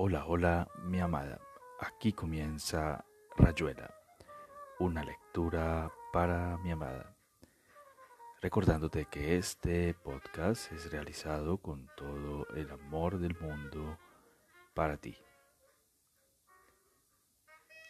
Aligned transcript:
Hola, 0.00 0.26
hola, 0.26 0.68
mi 0.84 1.00
amada. 1.00 1.40
Aquí 1.80 2.12
comienza 2.12 3.04
Rayuela, 3.36 3.92
una 4.78 5.02
lectura 5.02 5.92
para 6.12 6.56
mi 6.58 6.70
amada. 6.70 7.16
Recordándote 8.40 9.06
que 9.06 9.36
este 9.36 9.94
podcast 9.94 10.70
es 10.70 10.92
realizado 10.92 11.58
con 11.58 11.90
todo 11.96 12.46
el 12.54 12.70
amor 12.70 13.18
del 13.18 13.36
mundo 13.40 13.98
para 14.72 14.98
ti. 14.98 15.16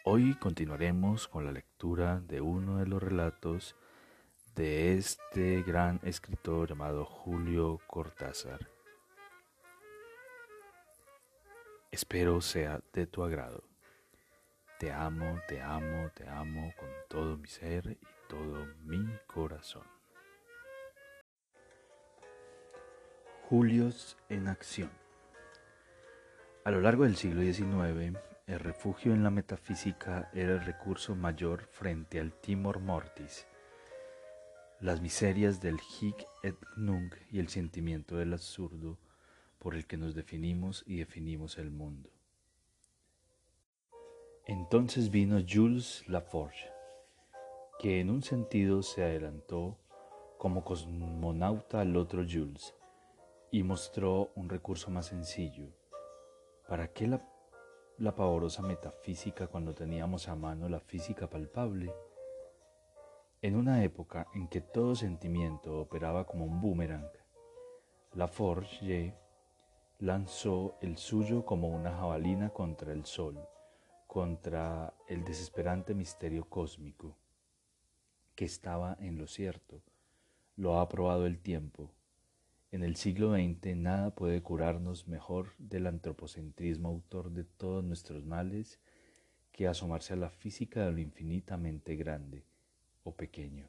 Hoy 0.07 0.35
continuaremos 0.37 1.29
con 1.29 1.45
la 1.45 1.53
lectura 1.53 2.21
de 2.21 2.41
uno 2.41 2.79
de 2.79 2.87
los 2.87 3.03
relatos 3.03 3.77
de 4.55 4.95
este 4.95 5.63
gran 5.63 6.01
escritor 6.05 6.71
llamado 6.71 7.05
Julio 7.05 7.81
Cortázar. 7.87 8.78
Espero 11.91 12.43
sea 12.43 12.83
de 12.93 13.07
tu 13.07 13.25
agrado. 13.25 13.65
Te 14.79 14.93
amo, 14.93 15.41
te 15.49 15.63
amo, 15.63 16.11
te 16.15 16.29
amo 16.29 16.75
con 16.79 16.89
todo 17.09 17.39
mi 17.39 17.49
ser 17.49 17.97
y 18.01 18.07
todo 18.29 18.67
mi 18.85 19.09
corazón. 19.27 19.85
Julios 23.49 24.19
en 24.29 24.49
acción. 24.49 24.91
A 26.65 26.71
lo 26.71 26.83
largo 26.83 27.05
del 27.05 27.17
siglo 27.17 27.41
XIX, 27.41 28.19
el 28.47 28.61
refugio 28.61 29.15
en 29.15 29.25
la 29.25 29.31
metafísica 29.31 30.31
era 30.35 30.53
el 30.53 30.61
recurso 30.61 31.17
mayor 31.17 31.65
frente 31.65 32.21
al 32.21 32.35
timor 32.35 32.81
mortis, 32.81 33.47
las 34.81 35.01
miserias 35.01 35.63
del 35.63 35.79
hic 35.79 36.27
et 36.43 36.57
nunc 36.77 37.15
y 37.31 37.39
el 37.39 37.49
sentimiento 37.49 38.19
del 38.19 38.35
absurdo 38.35 38.99
por 39.59 39.75
el 39.75 39.87
que 39.87 39.97
nos 39.97 40.15
definimos 40.15 40.85
y 40.87 40.99
definimos 40.99 41.59
el 41.59 41.71
mundo. 41.71 42.11
Entonces 44.47 45.11
vino 45.11 45.39
Jules 45.47 46.05
Laforge, 46.09 46.71
que 47.79 48.01
en 48.01 48.11
un 48.11 48.23
sentido 48.23 48.83
se 48.83 49.03
adelantó 49.03 49.77
como 50.39 50.65
cosmonauta 50.65 51.81
al 51.81 51.97
otro 51.97 52.25
Jules 52.29 52.75
y 53.51 53.63
mostró 53.63 54.31
un 54.37 54.49
recurso 54.49 54.91
más 54.91 55.07
sencillo. 55.07 55.69
¿Para 56.67 56.89
qué 56.89 57.07
la, 57.07 57.21
la 57.99 58.15
pavorosa 58.15 58.63
metafísica 58.63 59.49
cuando 59.49 59.75
teníamos 59.75 60.29
a 60.29 60.35
mano 60.35 60.69
la 60.69 60.81
física 60.81 61.29
palpable? 61.29 61.93
En 63.43 63.55
una 63.55 63.85
época 63.85 64.29
en 64.35 64.49
que 64.49 64.61
todo 64.61 64.95
sentimiento 64.95 65.79
operaba 65.81 66.27
como 66.27 66.45
un 66.45 66.61
boomerang, 66.61 67.09
Laforge 68.15 69.15
lanzó 69.99 70.79
el 70.81 70.97
suyo 70.97 71.45
como 71.45 71.69
una 71.69 71.91
jabalina 71.93 72.51
contra 72.51 72.93
el 72.93 73.05
sol, 73.05 73.39
contra 74.07 74.95
el 75.09 75.25
desesperante 75.25 75.95
misterio 75.95 76.45
cósmico, 76.49 77.17
que 78.35 78.45
estaba 78.45 78.97
en 79.01 79.19
lo 79.19 79.27
cierto. 79.27 79.83
Lo 80.57 80.81
ha 80.81 80.89
probado 80.89 81.27
el 81.27 81.39
tiempo. 81.41 81.91
En 82.71 82.83
el 82.83 82.97
siglo 82.97 83.35
XX 83.35 83.77
nada 83.77 84.11
puede 84.15 84.43
curarnos 84.43 85.09
mejor 85.09 85.55
del 85.59 85.87
antropocentrismo 85.87 86.89
autor 86.89 87.31
de 87.31 87.45
todos 87.45 87.83
nuestros 87.83 88.25
males 88.25 88.79
que 89.53 89.67
asomarse 89.67 90.13
a 90.13 90.17
la 90.17 90.31
física 90.31 90.85
de 90.85 90.93
lo 90.93 90.99
infinitamente 90.99 91.97
grande 91.97 92.45
pequeño. 93.13 93.69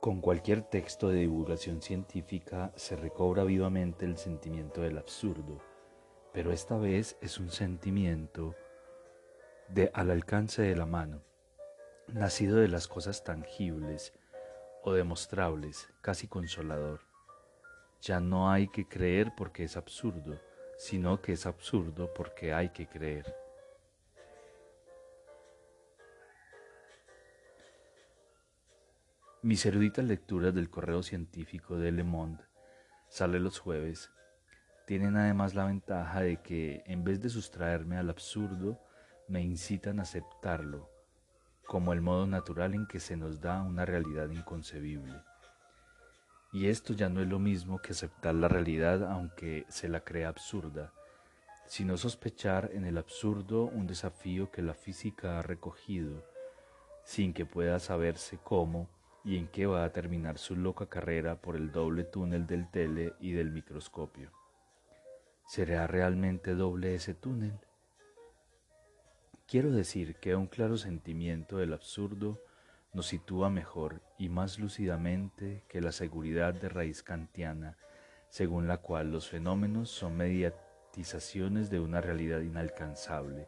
Con 0.00 0.20
cualquier 0.20 0.62
texto 0.62 1.08
de 1.08 1.16
divulgación 1.16 1.82
científica 1.82 2.72
se 2.76 2.94
recobra 2.94 3.42
vivamente 3.42 4.04
el 4.04 4.16
sentimiento 4.16 4.82
del 4.82 4.96
absurdo, 4.96 5.60
pero 6.32 6.52
esta 6.52 6.78
vez 6.78 7.16
es 7.20 7.38
un 7.38 7.50
sentimiento 7.50 8.54
de 9.66 9.90
al 9.94 10.12
alcance 10.12 10.62
de 10.62 10.76
la 10.76 10.86
mano, 10.86 11.22
nacido 12.06 12.58
de 12.58 12.68
las 12.68 12.86
cosas 12.86 13.24
tangibles 13.24 14.12
o 14.84 14.92
demostrables, 14.92 15.88
casi 16.00 16.28
consolador. 16.28 17.00
Ya 18.00 18.20
no 18.20 18.52
hay 18.52 18.68
que 18.68 18.86
creer 18.86 19.32
porque 19.36 19.64
es 19.64 19.76
absurdo, 19.76 20.40
sino 20.76 21.20
que 21.20 21.32
es 21.32 21.44
absurdo 21.44 22.14
porque 22.14 22.52
hay 22.52 22.68
que 22.68 22.86
creer. 22.86 23.47
Mis 29.40 29.64
eruditas 29.66 30.04
lecturas 30.04 30.52
del 30.52 30.68
correo 30.68 31.04
científico 31.04 31.78
de 31.78 31.92
Le 31.92 32.02
Monde, 32.02 32.42
sale 33.08 33.38
los 33.38 33.60
jueves, 33.60 34.10
tienen 34.84 35.16
además 35.16 35.54
la 35.54 35.64
ventaja 35.64 36.22
de 36.22 36.42
que, 36.42 36.82
en 36.86 37.04
vez 37.04 37.22
de 37.22 37.28
sustraerme 37.28 37.98
al 37.98 38.10
absurdo, 38.10 38.80
me 39.28 39.40
incitan 39.40 40.00
a 40.00 40.02
aceptarlo 40.02 40.90
como 41.68 41.92
el 41.92 42.00
modo 42.00 42.26
natural 42.26 42.74
en 42.74 42.88
que 42.88 42.98
se 42.98 43.16
nos 43.16 43.40
da 43.40 43.62
una 43.62 43.84
realidad 43.84 44.28
inconcebible. 44.30 45.14
Y 46.52 46.66
esto 46.66 46.92
ya 46.92 47.08
no 47.08 47.20
es 47.20 47.28
lo 47.28 47.38
mismo 47.38 47.78
que 47.78 47.92
aceptar 47.92 48.34
la 48.34 48.48
realidad 48.48 49.04
aunque 49.08 49.66
se 49.68 49.88
la 49.88 50.00
crea 50.00 50.30
absurda, 50.30 50.92
sino 51.66 51.96
sospechar 51.96 52.70
en 52.72 52.86
el 52.86 52.98
absurdo 52.98 53.66
un 53.66 53.86
desafío 53.86 54.50
que 54.50 54.62
la 54.62 54.74
física 54.74 55.38
ha 55.38 55.42
recogido, 55.42 56.24
sin 57.04 57.32
que 57.32 57.46
pueda 57.46 57.78
saberse 57.78 58.38
cómo 58.42 58.88
y 59.28 59.36
en 59.36 59.46
qué 59.48 59.66
va 59.66 59.84
a 59.84 59.92
terminar 59.92 60.38
su 60.38 60.56
loca 60.56 60.86
carrera 60.86 61.42
por 61.42 61.54
el 61.54 61.70
doble 61.70 62.04
túnel 62.04 62.46
del 62.46 62.70
tele 62.70 63.12
y 63.20 63.32
del 63.32 63.50
microscopio. 63.50 64.32
¿Será 65.46 65.86
realmente 65.86 66.54
doble 66.54 66.94
ese 66.94 67.12
túnel? 67.12 67.52
Quiero 69.46 69.70
decir 69.70 70.16
que 70.16 70.34
un 70.34 70.46
claro 70.46 70.78
sentimiento 70.78 71.58
del 71.58 71.74
absurdo 71.74 72.40
nos 72.94 73.08
sitúa 73.08 73.50
mejor 73.50 74.00
y 74.16 74.30
más 74.30 74.58
lúcidamente 74.58 75.62
que 75.68 75.82
la 75.82 75.92
seguridad 75.92 76.54
de 76.54 76.70
raíz 76.70 77.02
kantiana, 77.02 77.76
según 78.30 78.66
la 78.66 78.78
cual 78.78 79.12
los 79.12 79.28
fenómenos 79.28 79.90
son 79.90 80.16
mediatizaciones 80.16 81.68
de 81.68 81.80
una 81.80 82.00
realidad 82.00 82.40
inalcanzable 82.40 83.46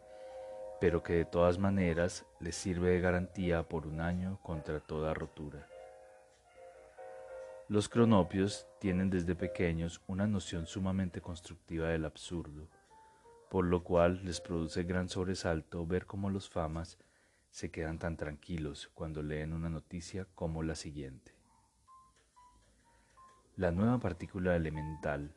pero 0.81 1.03
que 1.03 1.13
de 1.13 1.25
todas 1.25 1.59
maneras 1.59 2.27
les 2.41 2.57
sirve 2.57 2.91
de 2.91 3.01
garantía 3.01 3.63
por 3.69 3.87
un 3.87 4.01
año 4.01 4.39
contra 4.43 4.81
toda 4.81 5.13
rotura. 5.13 5.67
Los 7.69 7.89
cronopios 7.89 8.67
tienen 8.81 9.11
desde 9.11 9.37
pequeños 9.37 10.01
una 10.09 10.27
noción 10.27 10.67
sumamente 10.67 11.21
constructiva 11.21 11.89
del 11.89 12.05
absurdo, 12.05 12.69
por 13.49 13.65
lo 13.65 13.85
cual 13.85 14.25
les 14.25 14.41
produce 14.41 14.83
gran 14.83 15.09
sobresalto 15.09 15.87
ver 15.87 16.07
cómo 16.07 16.31
los 16.31 16.49
famas 16.49 16.99
se 17.51 17.71
quedan 17.71 17.99
tan 17.99 18.17
tranquilos 18.17 18.91
cuando 18.95 19.23
leen 19.23 19.53
una 19.53 19.69
noticia 19.69 20.27
como 20.35 20.63
la 20.63 20.75
siguiente. 20.75 21.33
La 23.57 23.71
nueva 23.71 23.99
partícula 23.99 24.57
elemental 24.57 25.35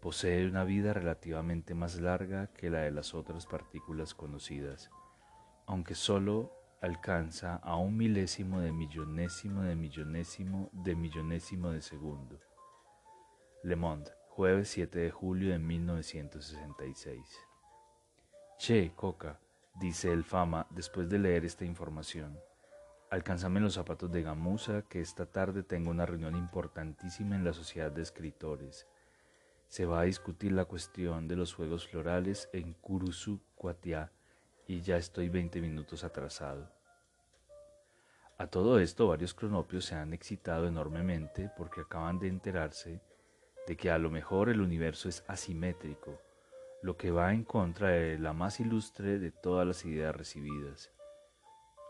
posee 0.00 0.46
una 0.46 0.64
vida 0.64 0.94
relativamente 0.94 1.74
más 1.74 2.00
larga 2.00 2.46
que 2.54 2.70
la 2.70 2.80
de 2.80 2.90
las 2.90 3.14
otras 3.14 3.46
partículas 3.46 4.14
conocidas, 4.14 4.90
aunque 5.66 5.94
sólo 5.94 6.52
alcanza 6.80 7.56
a 7.56 7.76
un 7.76 7.96
milésimo 7.96 8.60
de 8.60 8.72
millonésimo 8.72 9.62
de 9.62 9.76
millonésimo 9.76 10.70
de 10.72 10.94
millonésimo 10.94 11.70
de 11.70 11.82
segundo. 11.82 12.40
Le 13.62 13.76
Monde, 13.76 14.10
jueves 14.30 14.70
7 14.70 14.98
de 14.98 15.10
julio 15.10 15.52
de 15.52 15.58
1966. 15.58 17.20
Che, 18.58 18.92
Coca, 18.96 19.38
dice 19.74 20.10
el 20.10 20.24
Fama 20.24 20.66
después 20.70 21.10
de 21.10 21.18
leer 21.18 21.44
esta 21.44 21.66
información. 21.66 22.38
Alcánzame 23.10 23.60
los 23.60 23.74
zapatos 23.74 24.10
de 24.10 24.22
gamuza 24.22 24.82
que 24.88 25.00
esta 25.00 25.26
tarde 25.26 25.62
tengo 25.62 25.90
una 25.90 26.06
reunión 26.06 26.36
importantísima 26.36 27.36
en 27.36 27.44
la 27.44 27.52
Sociedad 27.52 27.92
de 27.92 28.02
Escritores 28.02 28.86
se 29.70 29.86
va 29.86 30.00
a 30.00 30.02
discutir 30.04 30.50
la 30.50 30.64
cuestión 30.64 31.28
de 31.28 31.36
los 31.36 31.54
juegos 31.54 31.86
florales 31.86 32.50
en 32.52 32.72
Kurusu 32.72 33.40
Kuatia 33.54 34.10
y 34.66 34.80
ya 34.80 34.96
estoy 34.96 35.28
20 35.28 35.60
minutos 35.60 36.02
atrasado. 36.02 36.68
A 38.36 38.48
todo 38.48 38.80
esto 38.80 39.06
varios 39.06 39.32
cronopios 39.32 39.84
se 39.84 39.94
han 39.94 40.12
excitado 40.12 40.66
enormemente 40.66 41.52
porque 41.56 41.82
acaban 41.82 42.18
de 42.18 42.26
enterarse 42.26 43.00
de 43.68 43.76
que 43.76 43.92
a 43.92 43.98
lo 43.98 44.10
mejor 44.10 44.48
el 44.48 44.60
universo 44.60 45.08
es 45.08 45.22
asimétrico, 45.28 46.20
lo 46.82 46.96
que 46.96 47.12
va 47.12 47.32
en 47.32 47.44
contra 47.44 47.90
de 47.90 48.18
la 48.18 48.32
más 48.32 48.58
ilustre 48.58 49.20
de 49.20 49.30
todas 49.30 49.64
las 49.68 49.84
ideas 49.84 50.16
recibidas. 50.16 50.90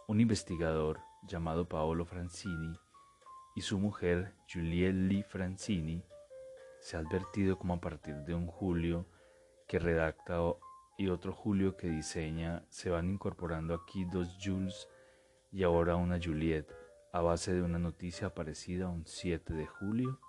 Un 0.07 0.21
investigador 0.21 1.01
llamado 1.27 1.67
Paolo 1.67 2.05
Francini 2.05 2.79
y 3.57 3.63
su 3.63 3.79
mujer 3.79 4.35
Juliette 4.53 5.27
Francini 5.27 6.05
se 6.81 6.97
ha 6.97 7.01
advertido 7.01 7.59
como 7.59 7.75
a 7.75 7.81
partir 7.81 8.17
de 8.17 8.35
un 8.35 8.47
Julio 8.47 9.07
que 9.67 9.79
redacta 9.79 10.39
y 10.99 11.09
otro 11.09 11.33
Julio 11.33 11.77
que 11.77 11.89
diseña, 11.89 12.65
se 12.69 12.91
van 12.91 13.09
incorporando 13.09 13.75
aquí 13.75 14.05
dos 14.05 14.37
Jules 14.43 14.89
y 15.53 15.63
ahora 15.63 15.97
una 15.97 16.19
Juliet 16.23 16.67
a 17.13 17.21
base 17.21 17.53
de 17.53 17.63
una 17.63 17.79
noticia 17.79 18.29
aparecida 18.29 18.89
un 18.89 19.05
7 19.05 19.53
de 19.53 19.67
julio. 19.67 20.21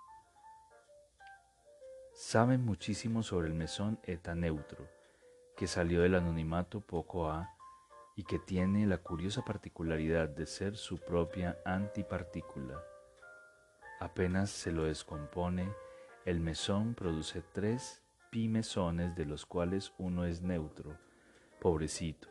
saben 2.14 2.64
muchísimo 2.64 3.22
sobre 3.22 3.48
el 3.48 3.54
mesón 3.54 3.98
eta 4.02 4.34
neutro, 4.34 4.88
que 5.56 5.66
salió 5.66 6.02
del 6.02 6.16
anonimato 6.16 6.80
poco 6.80 7.30
a 7.30 7.54
y 8.16 8.24
que 8.24 8.38
tiene 8.38 8.86
la 8.86 8.98
curiosa 8.98 9.44
particularidad 9.44 10.28
de 10.28 10.46
ser 10.46 10.76
su 10.76 10.98
propia 10.98 11.56
antipartícula. 11.64 12.82
Apenas 14.00 14.50
se 14.50 14.72
lo 14.72 14.84
descompone, 14.84 15.72
el 16.24 16.38
mesón 16.38 16.94
produce 16.94 17.42
tres 17.52 18.00
pimesones 18.30 19.16
de 19.16 19.24
los 19.24 19.44
cuales 19.44 19.92
uno 19.98 20.24
es 20.24 20.40
neutro, 20.40 20.96
pobrecito, 21.60 22.28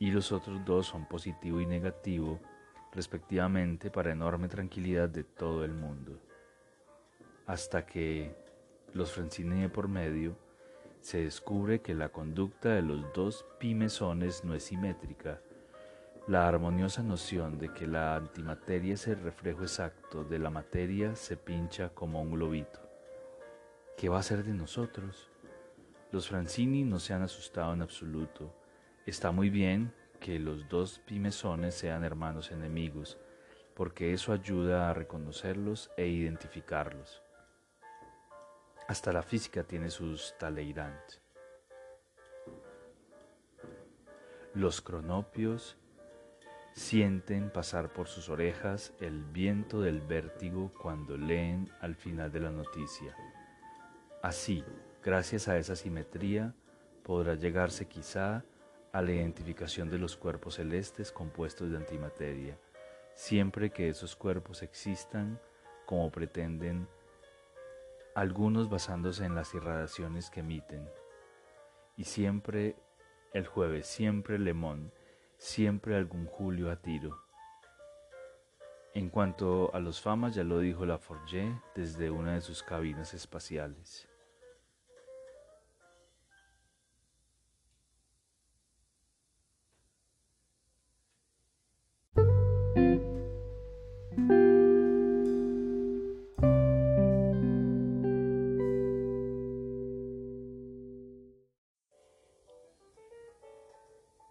y 0.00 0.10
los 0.10 0.32
otros 0.32 0.64
dos 0.64 0.86
son 0.86 1.06
positivo 1.06 1.60
y 1.60 1.66
negativo, 1.66 2.40
respectivamente, 2.92 3.88
para 3.88 4.10
enorme 4.10 4.48
tranquilidad 4.48 5.08
de 5.08 5.22
todo 5.22 5.64
el 5.64 5.72
mundo. 5.72 6.18
Hasta 7.46 7.86
que, 7.86 8.34
los 8.94 9.12
Francine 9.12 9.68
por 9.68 9.86
medio, 9.86 10.36
se 11.00 11.22
descubre 11.22 11.80
que 11.80 11.94
la 11.94 12.08
conducta 12.08 12.70
de 12.70 12.82
los 12.82 13.12
dos 13.14 13.46
pimesones 13.60 14.44
no 14.44 14.54
es 14.54 14.64
simétrica. 14.64 15.40
La 16.26 16.48
armoniosa 16.48 17.04
noción 17.04 17.58
de 17.58 17.72
que 17.72 17.86
la 17.86 18.16
antimateria 18.16 18.94
es 18.94 19.06
el 19.06 19.20
reflejo 19.20 19.62
exacto 19.62 20.24
de 20.24 20.38
la 20.40 20.50
materia 20.50 21.14
se 21.14 21.36
pincha 21.36 21.90
como 21.90 22.20
un 22.20 22.32
globito. 22.32 22.89
¿Qué 24.00 24.08
va 24.08 24.18
a 24.18 24.22
ser 24.22 24.44
de 24.44 24.54
nosotros? 24.54 25.28
Los 26.10 26.28
Francini 26.28 26.84
no 26.84 26.98
se 26.98 27.12
han 27.12 27.20
asustado 27.20 27.74
en 27.74 27.82
absoluto. 27.82 28.50
Está 29.04 29.30
muy 29.30 29.50
bien 29.50 29.92
que 30.20 30.38
los 30.38 30.70
dos 30.70 31.00
pimesones 31.00 31.74
sean 31.74 32.02
hermanos 32.02 32.50
enemigos, 32.50 33.18
porque 33.74 34.14
eso 34.14 34.32
ayuda 34.32 34.88
a 34.88 34.94
reconocerlos 34.94 35.90
e 35.98 36.06
identificarlos. 36.06 37.22
Hasta 38.88 39.12
la 39.12 39.22
física 39.22 39.64
tiene 39.64 39.90
sus 39.90 40.34
Talleyrand. 40.38 41.20
Los 44.54 44.80
cronopios 44.80 45.76
sienten 46.72 47.50
pasar 47.50 47.92
por 47.92 48.08
sus 48.08 48.30
orejas 48.30 48.94
el 48.98 49.24
viento 49.24 49.82
del 49.82 50.00
vértigo 50.00 50.72
cuando 50.80 51.18
leen 51.18 51.70
al 51.82 51.96
final 51.96 52.32
de 52.32 52.40
la 52.40 52.50
noticia. 52.50 53.14
Así, 54.22 54.62
gracias 55.02 55.48
a 55.48 55.56
esa 55.56 55.74
simetría, 55.74 56.54
podrá 57.02 57.36
llegarse 57.36 57.88
quizá 57.88 58.44
a 58.92 59.00
la 59.00 59.12
identificación 59.12 59.88
de 59.88 59.98
los 59.98 60.16
cuerpos 60.16 60.56
celestes 60.56 61.10
compuestos 61.10 61.70
de 61.70 61.78
antimateria, 61.78 62.58
siempre 63.14 63.70
que 63.70 63.88
esos 63.88 64.16
cuerpos 64.16 64.62
existan 64.62 65.40
como 65.86 66.10
pretenden 66.10 66.86
algunos 68.14 68.68
basándose 68.68 69.24
en 69.24 69.34
las 69.34 69.54
irradiaciones 69.54 70.28
que 70.28 70.40
emiten. 70.40 70.86
Y 71.96 72.04
siempre 72.04 72.76
el 73.32 73.46
jueves, 73.46 73.86
siempre 73.86 74.38
Lemón, 74.38 74.92
siempre 75.38 75.96
algún 75.96 76.26
Julio 76.26 76.70
a 76.70 76.76
tiro. 76.76 77.22
En 78.92 79.08
cuanto 79.08 79.74
a 79.74 79.80
los 79.80 80.02
famas, 80.02 80.34
ya 80.34 80.44
lo 80.44 80.58
dijo 80.58 80.84
Laforget 80.84 81.54
desde 81.74 82.10
una 82.10 82.34
de 82.34 82.40
sus 82.42 82.62
cabinas 82.62 83.14
espaciales. 83.14 84.09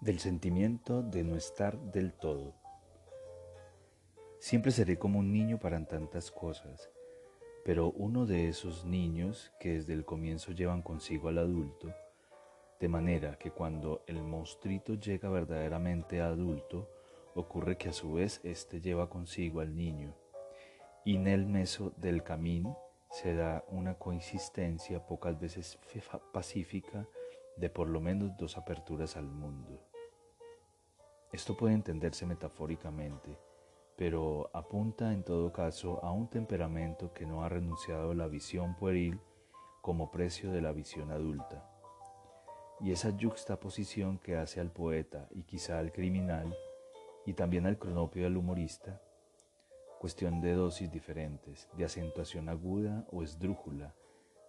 Del 0.09 0.17
sentimiento 0.17 1.03
de 1.03 1.23
no 1.23 1.35
estar 1.35 1.77
del 1.91 2.13
todo. 2.13 2.55
Siempre 4.39 4.71
seré 4.71 4.97
como 4.97 5.19
un 5.19 5.31
niño 5.31 5.59
para 5.59 5.85
tantas 5.85 6.31
cosas, 6.31 6.89
pero 7.63 7.91
uno 7.91 8.25
de 8.25 8.49
esos 8.49 8.85
niños 8.85 9.51
que 9.59 9.73
desde 9.73 9.93
el 9.93 10.05
comienzo 10.05 10.51
llevan 10.51 10.81
consigo 10.81 11.29
al 11.29 11.37
adulto, 11.37 11.93
de 12.79 12.87
manera 12.87 13.37
que 13.37 13.51
cuando 13.51 14.03
el 14.07 14.23
monstruito 14.23 14.95
llega 14.95 15.29
verdaderamente 15.29 16.21
a 16.21 16.29
adulto, 16.29 16.89
ocurre 17.35 17.77
que 17.77 17.89
a 17.89 17.93
su 17.93 18.13
vez 18.13 18.41
éste 18.43 18.81
lleva 18.81 19.11
consigo 19.11 19.59
al 19.59 19.75
niño, 19.75 20.15
y 21.05 21.17
en 21.17 21.27
el 21.27 21.45
meso 21.45 21.93
del 21.97 22.23
camino 22.23 22.79
se 23.11 23.35
da 23.35 23.63
una 23.67 23.93
coexistencia 23.93 25.05
pocas 25.05 25.39
veces 25.39 25.77
pacífica 26.33 27.07
de 27.57 27.69
por 27.69 27.87
lo 27.87 28.01
menos 28.01 28.35
dos 28.37 28.57
aperturas 28.57 29.15
al 29.15 29.27
mundo. 29.27 29.88
Esto 31.31 31.55
puede 31.55 31.75
entenderse 31.75 32.25
metafóricamente, 32.25 33.37
pero 33.95 34.49
apunta 34.51 35.13
en 35.13 35.23
todo 35.23 35.53
caso 35.53 36.03
a 36.03 36.11
un 36.11 36.27
temperamento 36.27 37.13
que 37.13 37.27
no 37.27 37.43
ha 37.43 37.49
renunciado 37.49 38.11
a 38.11 38.15
la 38.15 38.25
visión 38.25 38.75
pueril 38.75 39.19
como 39.81 40.09
precio 40.09 40.51
de 40.51 40.61
la 40.61 40.71
visión 40.71 41.11
adulta. 41.11 41.69
Y 42.79 42.91
esa 42.93 43.11
juxtaposición 43.11 44.17
que 44.17 44.37
hace 44.37 44.59
al 44.59 44.71
poeta 44.71 45.27
y 45.29 45.43
quizá 45.43 45.77
al 45.77 45.91
criminal, 45.91 46.57
y 47.27 47.33
también 47.33 47.67
al 47.67 47.77
cronopio 47.77 48.23
del 48.23 48.37
humorista, 48.37 48.99
cuestión 49.99 50.41
de 50.41 50.53
dosis 50.53 50.91
diferentes, 50.91 51.69
de 51.77 51.85
acentuación 51.85 52.49
aguda 52.49 53.05
o 53.11 53.21
esdrújula, 53.21 53.93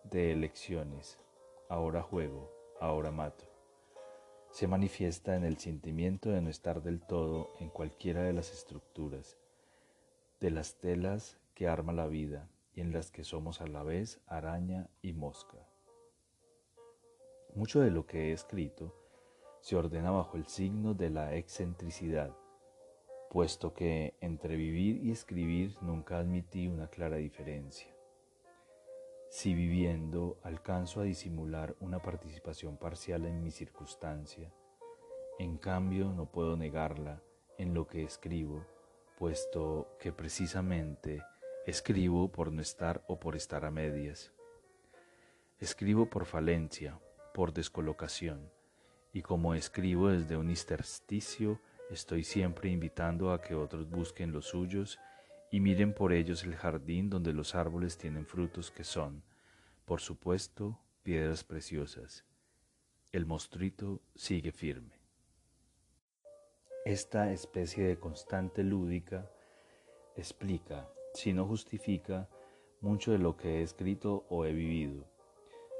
de 0.04 0.32
elecciones, 0.32 1.18
ahora 1.68 2.00
juego, 2.00 2.50
ahora 2.80 3.10
mato 3.10 3.49
se 4.50 4.66
manifiesta 4.66 5.36
en 5.36 5.44
el 5.44 5.58
sentimiento 5.58 6.30
de 6.30 6.40
no 6.40 6.50
estar 6.50 6.82
del 6.82 7.00
todo 7.00 7.50
en 7.60 7.68
cualquiera 7.68 8.22
de 8.22 8.32
las 8.32 8.52
estructuras, 8.52 9.38
de 10.40 10.50
las 10.50 10.74
telas 10.74 11.38
que 11.54 11.68
arma 11.68 11.92
la 11.92 12.06
vida 12.06 12.48
y 12.74 12.80
en 12.80 12.92
las 12.92 13.10
que 13.10 13.24
somos 13.24 13.60
a 13.60 13.66
la 13.66 13.82
vez 13.82 14.20
araña 14.26 14.88
y 15.02 15.12
mosca. 15.12 15.58
Mucho 17.54 17.80
de 17.80 17.90
lo 17.90 18.06
que 18.06 18.30
he 18.30 18.32
escrito 18.32 18.94
se 19.60 19.76
ordena 19.76 20.10
bajo 20.10 20.36
el 20.36 20.46
signo 20.46 20.94
de 20.94 21.10
la 21.10 21.34
excentricidad, 21.34 22.34
puesto 23.30 23.74
que 23.74 24.14
entre 24.20 24.56
vivir 24.56 25.04
y 25.04 25.12
escribir 25.12 25.76
nunca 25.80 26.18
admití 26.18 26.66
una 26.66 26.88
clara 26.88 27.16
diferencia. 27.16 27.99
Si 29.30 29.54
viviendo 29.54 30.40
alcanzo 30.42 31.00
a 31.00 31.04
disimular 31.04 31.76
una 31.78 32.02
participación 32.02 32.76
parcial 32.76 33.26
en 33.26 33.44
mi 33.44 33.52
circunstancia, 33.52 34.52
en 35.38 35.56
cambio 35.56 36.12
no 36.12 36.26
puedo 36.26 36.56
negarla 36.56 37.22
en 37.56 37.72
lo 37.72 37.86
que 37.86 38.02
escribo, 38.02 38.66
puesto 39.16 39.96
que 40.00 40.12
precisamente 40.12 41.22
escribo 41.64 42.32
por 42.32 42.50
no 42.50 42.60
estar 42.60 43.04
o 43.06 43.20
por 43.20 43.36
estar 43.36 43.64
a 43.64 43.70
medias. 43.70 44.32
Escribo 45.60 46.10
por 46.10 46.26
falencia, 46.26 46.98
por 47.32 47.52
descolocación, 47.52 48.50
y 49.12 49.22
como 49.22 49.54
escribo 49.54 50.08
desde 50.08 50.36
un 50.36 50.50
intersticio, 50.50 51.60
estoy 51.88 52.24
siempre 52.24 52.68
invitando 52.68 53.32
a 53.32 53.40
que 53.40 53.54
otros 53.54 53.88
busquen 53.88 54.32
los 54.32 54.46
suyos 54.46 54.98
y 55.50 55.60
miren 55.60 55.92
por 55.92 56.12
ellos 56.12 56.44
el 56.44 56.54
jardín 56.54 57.10
donde 57.10 57.32
los 57.32 57.54
árboles 57.54 57.98
tienen 57.98 58.24
frutos 58.24 58.70
que 58.70 58.84
son, 58.84 59.22
por 59.84 60.00
supuesto, 60.00 60.78
piedras 61.02 61.42
preciosas. 61.42 62.24
El 63.10 63.26
mostrito 63.26 64.00
sigue 64.14 64.52
firme. 64.52 65.00
Esta 66.84 67.32
especie 67.32 67.84
de 67.84 67.98
constante 67.98 68.62
lúdica 68.62 69.28
explica, 70.16 70.88
si 71.14 71.32
no 71.32 71.44
justifica, 71.44 72.28
mucho 72.80 73.10
de 73.12 73.18
lo 73.18 73.36
que 73.36 73.58
he 73.58 73.62
escrito 73.62 74.24
o 74.30 74.44
he 74.44 74.52
vivido. 74.52 75.04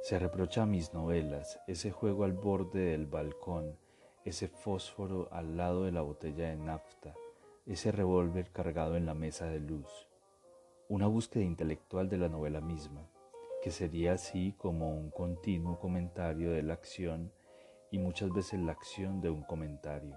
Se 0.03 0.19
reprocha 0.19 0.63
a 0.63 0.67
mis 0.67 0.93
novelas 0.93 1.61
ese 1.69 1.93
juego 1.93 2.25
al 2.25 2.33
borde 2.33 2.81
del 2.81 3.07
balcón, 3.07 3.79
ese 4.25 4.49
fósforo 4.49 5.29
al 5.33 5.57
lado 5.57 5.85
de 5.85 5.93
la 5.93 6.03
botella 6.03 6.51
de 6.51 6.57
nafta, 6.57 7.15
ese 7.67 7.93
revólver 7.93 8.51
cargado 8.51 8.97
en 8.97 9.07
la 9.07 9.15
mesa 9.15 9.47
de 9.47 9.61
luz, 9.61 10.09
una 10.89 11.07
búsqueda 11.07 11.45
intelectual 11.45 12.09
de 12.09 12.19
la 12.19 12.29
novela 12.29 12.61
misma, 12.61 13.09
que 13.63 13.71
sería 13.71 14.15
así 14.15 14.55
como 14.59 14.91
un 14.95 15.11
continuo 15.11 15.79
comentario 15.79 16.51
de 16.51 16.63
la 16.63 16.75
acción 16.75 17.33
y 17.91 17.99
muchas 17.99 18.33
veces 18.33 18.61
la 18.61 18.73
acción 18.73 19.21
de 19.21 19.31
un 19.31 19.43
comentario. 19.43 20.17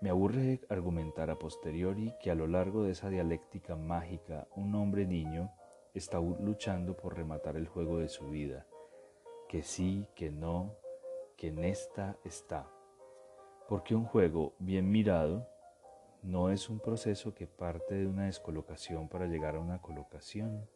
Me 0.00 0.10
aburre 0.10 0.60
argumentar 0.68 1.30
a 1.30 1.38
posteriori 1.38 2.14
que 2.22 2.30
a 2.30 2.34
lo 2.34 2.46
largo 2.46 2.84
de 2.84 2.92
esa 2.92 3.08
dialéctica 3.08 3.76
mágica 3.76 4.46
un 4.56 4.74
hombre 4.74 5.06
niño 5.06 5.52
está 5.94 6.20
luchando 6.20 6.96
por 6.96 7.16
rematar 7.16 7.56
el 7.56 7.68
juego 7.68 7.98
de 7.98 8.08
su 8.08 8.28
vida, 8.28 8.66
que 9.48 9.62
sí, 9.62 10.06
que 10.14 10.30
no, 10.30 10.76
que 11.36 11.48
en 11.48 11.64
esta 11.64 12.16
está. 12.24 12.70
Porque 13.68 13.94
un 13.94 14.04
juego 14.04 14.54
bien 14.58 14.90
mirado 14.90 15.48
no 16.22 16.50
es 16.50 16.68
un 16.68 16.80
proceso 16.80 17.34
que 17.34 17.46
parte 17.46 17.94
de 17.94 18.06
una 18.06 18.26
descolocación 18.26 19.08
para 19.08 19.26
llegar 19.26 19.56
a 19.56 19.60
una 19.60 19.80
colocación, 19.80 20.68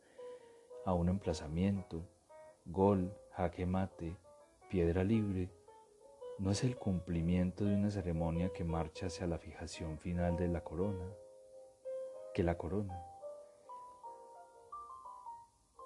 a 0.84 0.94
un 0.94 1.08
emplazamiento, 1.08 2.02
gol, 2.64 3.14
jaque 3.32 3.66
mate, 3.66 4.16
piedra 4.70 5.04
libre, 5.04 5.50
no 6.38 6.50
es 6.50 6.64
el 6.64 6.76
cumplimiento 6.76 7.64
de 7.64 7.74
una 7.74 7.90
ceremonia 7.90 8.52
que 8.52 8.64
marcha 8.64 9.06
hacia 9.06 9.26
la 9.26 9.38
fijación 9.38 9.98
final 9.98 10.36
de 10.36 10.48
la 10.48 10.64
corona, 10.64 11.06
que 12.32 12.42
la 12.42 12.56
corona. 12.56 13.00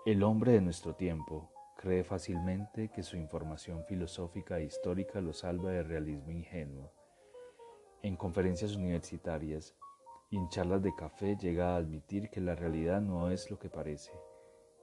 El 0.07 0.23
hombre 0.23 0.53
de 0.53 0.61
nuestro 0.61 0.95
tiempo 0.95 1.51
cree 1.77 2.03
fácilmente 2.03 2.89
que 2.89 3.03
su 3.03 3.17
información 3.17 3.85
filosófica 3.85 4.59
e 4.59 4.65
histórica 4.65 5.21
lo 5.21 5.33
salva 5.33 5.73
del 5.73 5.87
realismo 5.87 6.31
ingenuo. 6.31 6.98
En 8.03 8.17
conferencias 8.17 8.77
universitarias 8.77 9.75
y 10.31 10.37
en 10.37 10.49
charlas 10.49 10.83
de 10.83 10.95
café 10.95 11.37
llega 11.37 11.75
a 11.75 11.77
admitir 11.77 12.31
que 12.31 12.41
la 12.41 12.55
realidad 12.55 13.01
no 13.01 13.31
es 13.31 13.51
lo 13.51 13.59
que 13.59 13.69
parece 13.69 14.13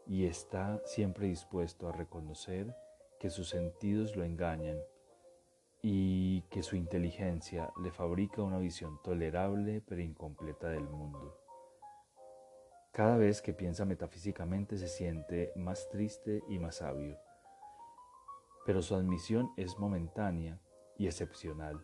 y 0.07 0.25
está 0.25 0.81
siempre 0.85 1.27
dispuesto 1.27 1.87
a 1.87 1.91
reconocer 1.91 2.75
que 3.19 3.29
sus 3.29 3.49
sentidos 3.49 4.15
lo 4.15 4.23
engañan 4.23 4.77
y 5.81 6.41
que 6.49 6.63
su 6.63 6.75
inteligencia 6.75 7.71
le 7.81 7.91
fabrica 7.91 8.41
una 8.41 8.57
visión 8.57 8.99
tolerable 9.03 9.81
pero 9.87 10.01
incompleta 10.01 10.69
del 10.69 10.83
mundo. 10.83 11.39
Cada 12.91 13.17
vez 13.17 13.41
que 13.41 13.53
piensa 13.53 13.85
metafísicamente 13.85 14.77
se 14.77 14.87
siente 14.87 15.51
más 15.55 15.89
triste 15.89 16.43
y 16.49 16.59
más 16.59 16.77
sabio, 16.77 17.17
pero 18.65 18.81
su 18.81 18.95
admisión 18.95 19.51
es 19.57 19.77
momentánea 19.77 20.59
y 20.97 21.07
excepcional, 21.07 21.83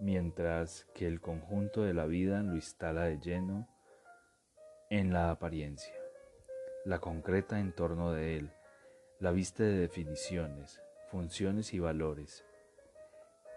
mientras 0.00 0.86
que 0.94 1.06
el 1.06 1.20
conjunto 1.20 1.82
de 1.82 1.94
la 1.94 2.06
vida 2.06 2.42
lo 2.42 2.54
instala 2.54 3.04
de 3.04 3.18
lleno 3.18 3.68
en 4.88 5.12
la 5.12 5.30
apariencia, 5.30 5.94
la 6.84 6.98
concreta 6.98 7.60
en 7.60 7.72
torno 7.72 8.12
de 8.12 8.36
él, 8.38 8.50
la 9.20 9.30
vista 9.30 9.62
de 9.62 9.76
definiciones, 9.76 10.82
funciones 11.10 11.74
y 11.74 11.78
valores. 11.78 12.44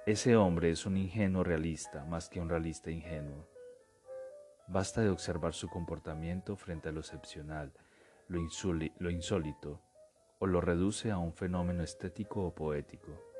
Ese 0.06 0.36
hombre 0.36 0.70
es 0.70 0.86
un 0.86 0.98
ingenuo 0.98 1.44
realista 1.44 2.04
más 2.04 2.28
que 2.28 2.42
un 2.42 2.50
realista 2.50 2.92
ingenuo. 2.92 3.48
Basta 4.68 5.02
de 5.02 5.10
observar 5.10 5.54
su 5.54 5.70
comportamiento 5.70 6.58
frente 6.58 6.90
a 6.90 6.92
lo 6.92 7.00
excepcional, 7.00 7.72
lo, 8.28 8.42
lo, 9.00 9.10
insólito, 9.10 9.82
o 10.40 10.46
lo 10.46 10.60
reduce 10.60 11.10
a 11.12 11.18
un 11.18 11.34
fenómeno 11.34 11.84
estético 11.84 12.44
o 12.46 12.54
poético. 12.54 13.33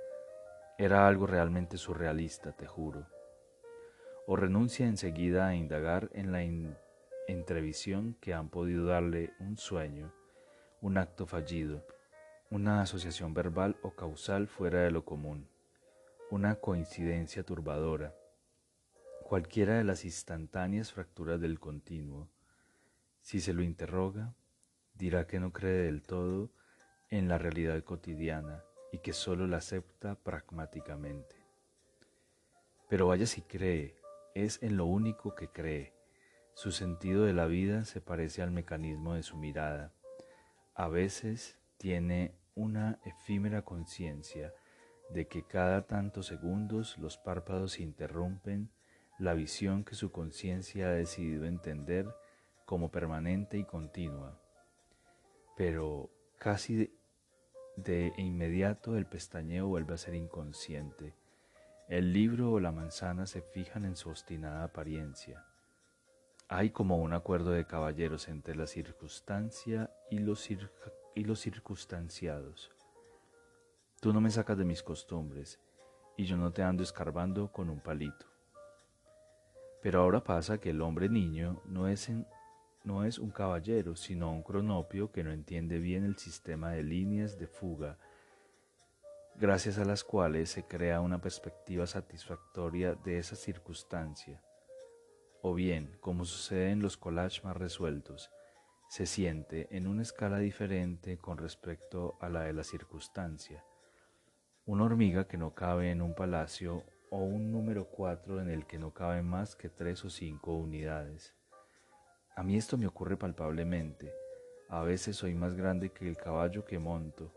Era 0.80 1.08
algo 1.08 1.28
realmente 1.28 1.78
surrealista, 1.78 2.52
te 2.54 2.66
juro. 2.66 3.06
O 4.26 4.36
renuncia 4.36 4.88
enseguida 4.88 5.48
a 5.48 5.56
indagar 5.56 6.10
en 6.14 6.32
la 6.32 6.42
entrevisión 7.28 8.16
que 8.20 8.34
han 8.34 8.50
podido 8.50 8.86
darle 8.88 9.34
un 9.40 9.58
sueño, 9.58 10.12
un 10.82 10.98
acto 10.98 11.28
fallido, 11.28 11.86
una 12.50 12.82
asociación 12.82 13.36
verbal 13.36 13.78
o 13.84 13.92
causal 13.92 14.48
fuera 14.48 14.80
de 14.82 14.90
lo 14.90 15.06
común, 15.06 15.48
una 16.32 16.56
coincidencia 16.56 17.44
turbadora, 17.44 18.16
cualquiera 19.24 19.76
de 19.78 19.84
las 19.84 20.06
instantáneas 20.06 20.92
fracturas 20.92 21.40
del 21.40 21.60
continuo. 21.60 22.30
Si 23.22 23.40
se 23.42 23.54
lo 23.54 23.62
interroga, 23.62 24.34
dirá 24.96 25.28
que 25.28 25.40
no 25.40 25.54
cree 25.54 25.84
del 25.84 26.02
todo 26.02 26.50
en 27.12 27.28
la 27.28 27.38
realidad 27.38 27.84
cotidiana 27.84 28.64
y 28.94 29.00
que 29.00 29.12
sólo 29.12 29.48
la 29.48 29.58
acepta 29.58 30.16
pragmáticamente. 30.16 31.36
Pero 32.88 33.08
vaya 33.08 33.26
si 33.26 33.42
cree, 33.42 33.96
es 34.36 34.62
en 34.62 34.78
lo 34.78 34.86
único 34.86 35.34
que 35.34 35.48
cree. 35.48 35.94
Su 36.54 36.72
sentido 36.72 37.26
de 37.26 37.34
la 37.34 37.48
vida 37.48 37.86
se 37.86 38.02
parece 38.02 38.44
al 38.44 38.52
mecanismo 38.52 39.16
de 39.16 39.24
su 39.24 39.36
mirada. 39.36 39.92
A 40.76 40.90
veces 40.90 41.58
tiene 41.78 42.36
una 42.54 43.00
efímera 43.04 43.64
conciencia 43.64 44.54
de 45.10 45.28
que 45.28 45.44
cada 45.44 45.88
tantos 45.88 46.28
segundos 46.28 47.00
los 47.00 47.18
párpados 47.18 47.80
interrumpen 47.80 48.70
la 49.18 49.34
visión 49.34 49.84
que 49.84 49.96
su 49.96 50.12
conciencia 50.12 50.90
ha 50.90 50.92
decidido 50.92 51.46
entender 51.46 52.08
como 52.66 52.92
permanente 52.92 53.58
y 53.58 53.66
continua. 53.66 54.40
Pero 55.58 56.12
casi 56.38 56.96
de, 57.76 58.14
inmediato 58.18 58.98
el 58.98 59.06
pestañeo 59.06 59.68
vuelve 59.68 59.94
a 59.94 59.98
ser 59.98 60.16
inconsciente. 60.16 61.16
El 61.88 62.14
libro 62.14 62.52
o 62.52 62.60
la 62.60 62.72
manzana 62.72 63.26
se 63.26 63.42
fijan 63.42 63.86
en 63.86 63.96
su 63.96 64.10
obstinada 64.10 64.64
apariencia. 64.64 65.46
Hay 66.48 66.70
como 66.70 66.98
un 66.98 67.14
acuerdo 67.14 67.52
de 67.52 67.66
caballeros 67.66 68.28
entre 68.28 68.56
la 68.56 68.68
circunstancia 68.68 69.90
y 70.10 70.20
los, 70.20 70.50
y 70.50 71.24
los 71.24 71.40
circunstanciados. 71.40 72.72
Tú 74.00 74.14
no 74.14 74.22
me 74.22 74.30
sacas 74.30 74.58
de 74.58 74.66
mis 74.66 74.84
costumbres 74.84 75.60
y 76.18 76.26
yo 76.26 76.38
no 76.38 76.52
te 76.52 76.64
ando 76.64 76.84
escarbando 76.84 77.52
con 77.52 77.70
un 77.70 77.80
palito. 77.80 78.26
Pero 79.82 80.02
ahora 80.02 80.24
pasa 80.24 80.60
que 80.60 80.70
el 80.70 80.82
hombre 80.82 81.10
niño 81.10 81.62
no 81.66 81.88
es, 81.88 82.10
no 82.84 83.06
es 83.06 83.18
un 83.18 83.32
caballero, 83.32 83.96
sino 83.96 84.32
un 84.32 84.44
cronopio 84.44 85.12
que 85.12 85.24
no 85.24 85.32
entiende 85.32 85.80
bien 85.80 86.04
el 86.04 86.18
sistema 86.18 86.72
de 86.72 86.84
líneas 86.84 87.38
de 87.38 87.48
fuga, 87.48 87.98
gracias 89.36 89.78
a 89.78 89.86
las 89.86 90.04
cuales 90.04 90.50
se 90.50 90.64
crea 90.64 91.02
una 91.02 91.22
perspectiva 91.22 91.88
satisfactoria 91.88 92.94
de 92.96 93.18
esa 93.18 93.36
circunstancia. 93.36 94.42
O 95.42 95.54
bien, 95.54 95.98
como 96.02 96.26
sucede 96.26 96.72
en 96.72 96.82
los 96.82 96.98
collages 96.98 97.44
más 97.44 97.58
resueltos, 97.58 98.30
se 98.90 99.06
siente 99.06 99.68
en 99.76 99.88
una 99.88 100.04
escala 100.04 100.38
diferente 100.38 101.18
con 101.18 101.38
respecto 101.38 102.18
a 102.22 102.30
la 102.30 102.42
de 102.42 102.54
la 102.54 102.64
circunstancia. 102.64 103.64
Una 104.66 104.84
hormiga 104.84 105.28
que 105.28 105.38
no 105.38 105.54
cabe 105.54 105.92
en 105.92 106.02
un 106.02 106.14
palacio 106.14 106.84
o 107.10 107.18
un 107.18 107.52
número 107.52 107.90
4 107.90 108.42
en 108.42 108.50
el 108.50 108.66
que 108.66 108.78
no 108.78 108.94
caben 108.94 109.26
más 109.26 109.56
que 109.56 109.70
tres 109.70 110.06
o 110.06 110.10
cinco 110.10 110.54
unidades. 110.56 111.36
A 112.36 112.42
mí 112.42 112.58
esto 112.58 112.78
me 112.78 112.88
ocurre 112.88 113.16
palpablemente. 113.16 114.12
A 114.68 114.82
veces 114.82 115.16
soy 115.18 115.36
más 115.36 115.54
grande 115.56 115.92
que 115.92 116.08
el 116.08 116.18
caballo 116.18 116.66
que 116.66 116.80
monto 116.80 117.32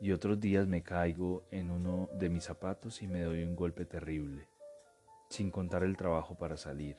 y 0.00 0.10
otros 0.10 0.40
días 0.40 0.66
me 0.66 0.82
caigo 0.82 1.44
en 1.52 1.70
uno 1.70 2.08
de 2.14 2.28
mis 2.28 2.42
zapatos 2.42 3.00
y 3.00 3.06
me 3.06 3.22
doy 3.22 3.44
un 3.44 3.54
golpe 3.54 3.84
terrible, 3.84 4.48
sin 5.30 5.52
contar 5.52 5.84
el 5.84 5.96
trabajo 5.96 6.34
para 6.36 6.56
salir. 6.56 6.96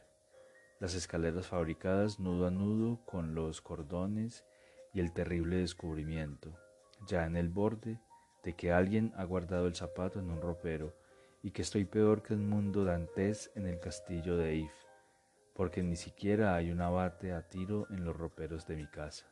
Las 0.80 0.96
escaleras 0.96 1.48
fabricadas 1.48 2.20
nudo 2.20 2.48
a 2.48 2.52
nudo 2.52 3.06
con 3.06 3.36
los 3.36 3.62
cordones 3.62 4.46
y 4.94 5.02
el 5.02 5.12
terrible 5.12 5.58
descubrimiento, 5.58 6.58
ya 7.06 7.26
en 7.26 7.36
el 7.36 7.50
borde, 7.50 8.00
de 8.44 8.54
que 8.54 8.72
alguien 8.72 9.12
ha 9.18 9.26
guardado 9.26 9.68
el 9.68 9.76
zapato 9.76 10.20
en 10.20 10.30
un 10.30 10.42
ropero 10.42 10.96
y 11.44 11.52
que 11.52 11.64
estoy 11.64 11.84
peor 11.84 12.24
que 12.24 12.34
el 12.34 12.40
mundo 12.40 12.86
dantes 12.86 13.52
en 13.56 13.68
el 13.68 13.80
castillo 13.80 14.38
de 14.38 14.56
If, 14.56 14.85
porque 15.56 15.82
ni 15.82 15.96
siquiera 15.96 16.56
hay 16.56 16.70
un 16.70 16.82
abate 16.82 17.32
a 17.32 17.48
tiro 17.48 17.88
en 17.90 18.04
los 18.04 18.16
roperos 18.16 18.68
de 18.68 18.76
mi 18.76 18.88
casa. 18.88 19.26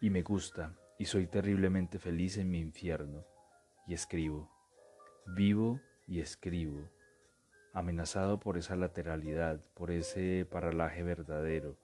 Y 0.00 0.10
me 0.10 0.22
gusta, 0.22 0.72
y 0.98 1.06
soy 1.06 1.26
terriblemente 1.26 1.98
feliz 1.98 2.38
en 2.38 2.48
mi 2.48 2.60
infierno, 2.60 3.26
y 3.88 3.94
escribo, 3.94 4.48
vivo 5.26 5.80
y 6.06 6.20
escribo, 6.20 6.88
amenazado 7.72 8.38
por 8.38 8.56
esa 8.56 8.76
lateralidad, 8.76 9.60
por 9.74 9.90
ese 9.90 10.46
paralaje 10.48 11.02
verdadero, 11.02 11.76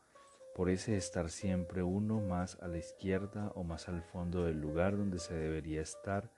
por 0.55 0.71
ese 0.71 0.97
estar 0.97 1.31
siempre 1.31 1.83
uno 1.83 2.21
más 2.21 2.63
a 2.63 2.69
la 2.69 2.79
izquierda 2.79 3.51
o 3.57 3.65
más 3.65 3.89
al 3.89 4.03
fondo 4.03 4.45
del 4.45 4.61
lugar 4.61 4.97
donde 4.97 5.19
se 5.19 5.35
debería 5.35 5.81
estar, 5.81 6.31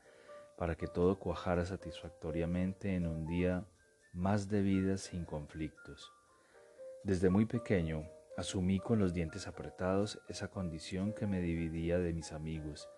para 0.57 0.75
que 0.75 0.87
todo 0.87 1.19
cuajara 1.19 1.67
satisfactoriamente 1.67 2.95
en 2.95 3.07
un 3.07 3.27
día 3.27 3.67
más 4.17 4.49
de 4.49 4.63
vida 4.63 4.97
sin 4.97 5.25
conflictos. 5.25 6.13
Desde 7.05 7.29
muy 7.29 7.45
pequeño 7.45 8.09
asumí 8.37 8.81
con 8.81 8.99
los 8.99 9.13
dientes 9.13 9.47
apretados 9.47 10.19
esa 10.29 10.49
condición 10.49 11.13
que 11.13 11.27
me 11.27 11.41
dividía 11.41 11.99
de 11.99 12.13
mis 12.13 12.33
amigos 12.33 12.89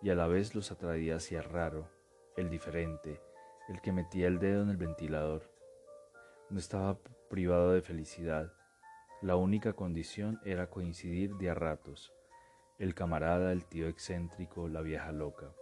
y 0.00 0.10
a 0.10 0.14
la 0.14 0.26
vez 0.26 0.54
los 0.54 0.72
atraía 0.72 1.16
hacia 1.16 1.38
el 1.38 1.44
raro, 1.44 1.88
el 2.36 2.48
diferente, 2.48 3.20
el 3.68 3.80
que 3.82 3.92
metía 3.92 4.26
el 4.26 4.38
dedo 4.38 4.62
en 4.62 4.70
el 4.70 4.78
ventilador. 4.78 5.50
No 6.48 6.58
estaba 6.58 6.98
privado 7.28 7.72
de 7.72 7.82
felicidad. 7.82 8.52
La 9.20 9.36
única 9.36 9.74
condición 9.74 10.40
era 10.44 10.70
coincidir 10.70 11.36
de 11.36 11.50
a 11.50 11.54
ratos, 11.54 12.12
el 12.78 12.94
camarada, 12.94 13.52
el 13.52 13.66
tío 13.66 13.88
excéntrico, 13.88 14.68
la 14.68 14.80
vieja 14.80 15.12
loca 15.12 15.52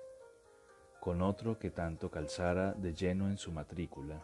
con 1.00 1.23
otro 1.23 1.59
que 1.59 1.71
tanto 1.71 2.11
calzara 2.11 2.75
de 2.75 2.93
lleno 2.93 3.29
en 3.31 3.38
su 3.38 3.50
matrícula. 3.52 4.23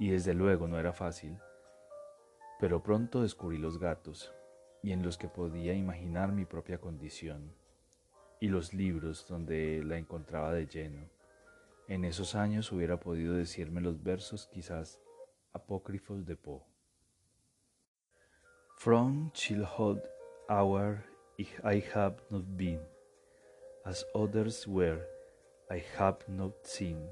Y 0.00 0.10
desde 0.10 0.34
luego 0.34 0.66
no 0.66 0.80
era 0.80 0.92
fácil, 0.92 1.38
pero 2.58 2.82
pronto 2.82 3.22
descubrí 3.22 3.58
los 3.58 3.78
gatos, 3.78 4.34
y 4.82 4.90
en 4.90 5.04
los 5.04 5.16
que 5.16 5.28
podía 5.28 5.74
imaginar 5.74 6.32
mi 6.32 6.44
propia 6.44 6.78
condición, 6.78 7.54
y 8.40 8.48
los 8.48 8.74
libros 8.74 9.28
donde 9.28 9.84
la 9.84 9.96
encontraba 9.96 10.52
de 10.52 10.66
lleno. 10.66 11.08
En 11.86 12.04
esos 12.04 12.34
años 12.34 12.72
hubiera 12.72 12.98
podido 12.98 13.34
decirme 13.34 13.80
los 13.80 14.02
versos 14.02 14.48
quizás 14.48 15.00
apócrifos 15.52 16.26
de 16.26 16.34
Poe. 16.34 16.64
From 18.78 19.30
childhood 19.32 20.00
hour 20.48 21.04
I 21.38 21.84
have 21.94 22.16
not 22.30 22.44
been 22.56 22.80
As 23.86 24.04
others 24.14 24.68
were, 24.68 25.00
I 25.70 25.82
have 25.96 26.18
not 26.28 26.52
seen, 26.66 27.08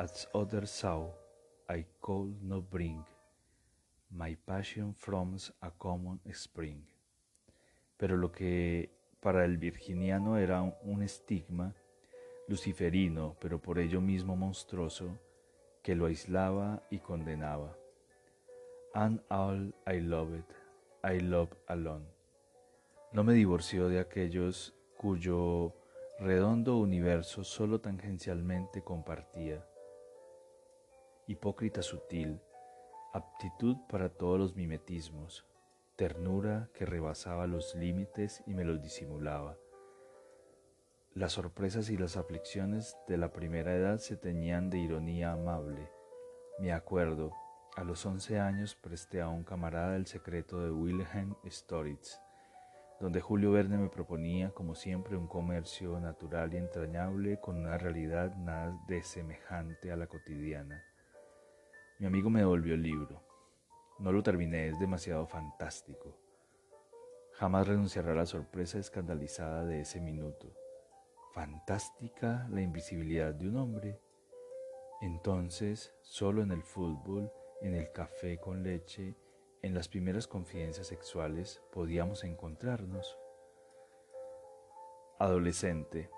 as 0.00 0.26
others 0.34 0.70
saw, 0.72 1.06
I 1.70 1.86
could 2.00 2.42
not 2.42 2.68
bring. 2.68 3.04
My 4.10 4.34
passion 4.34 4.92
from 4.92 5.36
a 5.60 5.70
common 5.70 6.18
spring. 6.32 6.82
Pero 7.96 8.16
lo 8.16 8.32
que 8.32 8.90
para 9.20 9.44
el 9.44 9.56
virginiano 9.56 10.36
era 10.36 10.62
un 10.62 11.02
estigma 11.04 11.72
luciferino, 12.48 13.36
pero 13.40 13.60
por 13.60 13.78
ello 13.78 14.00
mismo 14.00 14.34
monstruoso, 14.34 15.16
que 15.84 15.94
lo 15.94 16.06
aislaba 16.06 16.82
y 16.90 16.98
condenaba. 16.98 17.76
And 18.92 19.20
all 19.28 19.72
I 19.86 20.00
loved, 20.00 20.42
I 21.04 21.20
love 21.20 21.50
alone. 21.68 22.06
No 23.12 23.22
me 23.22 23.32
divorció 23.32 23.88
de 23.88 24.00
aquellos 24.00 24.74
cuyo 24.96 25.72
redondo 26.18 26.78
universo 26.78 27.44
solo 27.44 27.80
tangencialmente 27.80 28.82
compartía. 28.82 29.64
Hipócrita 31.30 31.80
sutil, 31.80 32.40
aptitud 33.12 33.76
para 33.88 34.08
todos 34.08 34.36
los 34.36 34.56
mimetismos, 34.56 35.46
ternura 35.94 36.70
que 36.74 36.84
rebasaba 36.84 37.46
los 37.46 37.76
límites 37.76 38.42
y 38.48 38.54
me 38.54 38.64
los 38.64 38.82
disimulaba. 38.82 39.56
Las 41.14 41.34
sorpresas 41.34 41.88
y 41.88 41.96
las 41.96 42.16
aflicciones 42.16 42.96
de 43.06 43.16
la 43.16 43.32
primera 43.32 43.72
edad 43.76 43.98
se 43.98 44.16
teñían 44.16 44.70
de 44.70 44.78
ironía 44.78 45.30
amable. 45.30 45.88
Me 46.58 46.72
acuerdo, 46.72 47.32
a 47.76 47.84
los 47.84 48.04
once 48.06 48.40
años 48.40 48.74
presté 48.74 49.20
a 49.20 49.28
un 49.28 49.44
camarada 49.44 49.94
el 49.94 50.08
secreto 50.08 50.60
de 50.60 50.72
Wilhelm 50.72 51.36
Storitz, 51.46 52.18
donde 52.98 53.20
Julio 53.20 53.52
Verne 53.52 53.78
me 53.78 53.88
proponía, 53.88 54.50
como 54.50 54.74
siempre, 54.74 55.16
un 55.16 55.28
comercio 55.28 56.00
natural 56.00 56.52
y 56.54 56.56
entrañable 56.56 57.38
con 57.38 57.56
una 57.56 57.78
realidad 57.78 58.34
nada 58.34 58.76
de 58.88 59.04
semejante 59.04 59.92
a 59.92 59.96
la 59.96 60.08
cotidiana. 60.08 60.82
Mi 62.00 62.06
amigo 62.06 62.30
me 62.30 62.40
devolvió 62.40 62.72
el 62.72 62.82
libro. 62.82 63.22
No 63.98 64.10
lo 64.10 64.22
terminé, 64.22 64.68
es 64.68 64.80
demasiado 64.80 65.26
fantástico. 65.26 66.16
Jamás 67.34 67.68
renunciará 67.68 68.12
a 68.12 68.14
la 68.14 68.24
sorpresa 68.24 68.78
escandalizada 68.78 69.66
de 69.66 69.82
ese 69.82 70.00
minuto. 70.00 70.50
Fantástica 71.34 72.48
la 72.48 72.62
invisibilidad 72.62 73.34
de 73.34 73.48
un 73.48 73.58
hombre. 73.58 74.00
Entonces, 75.02 75.94
solo 76.00 76.42
en 76.42 76.52
el 76.52 76.62
fútbol, 76.62 77.30
en 77.60 77.74
el 77.74 77.92
café 77.92 78.38
con 78.38 78.62
leche, 78.62 79.14
en 79.60 79.74
las 79.74 79.86
primeras 79.86 80.26
confidencias 80.26 80.86
sexuales 80.86 81.60
podíamos 81.70 82.24
encontrarnos. 82.24 83.18
Adolescente, 85.18 86.08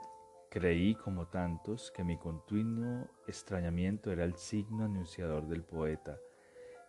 creí 0.53 0.95
como 0.95 1.29
tantos 1.29 1.91
que 1.93 2.05
mi 2.05 2.19
continuo 2.19 3.09
extrañamiento 3.27 4.13
era 4.13 4.25
el 4.25 4.37
signo 4.37 4.85
anunciador 4.85 5.49
del 5.49 5.63
poeta, 5.63 6.19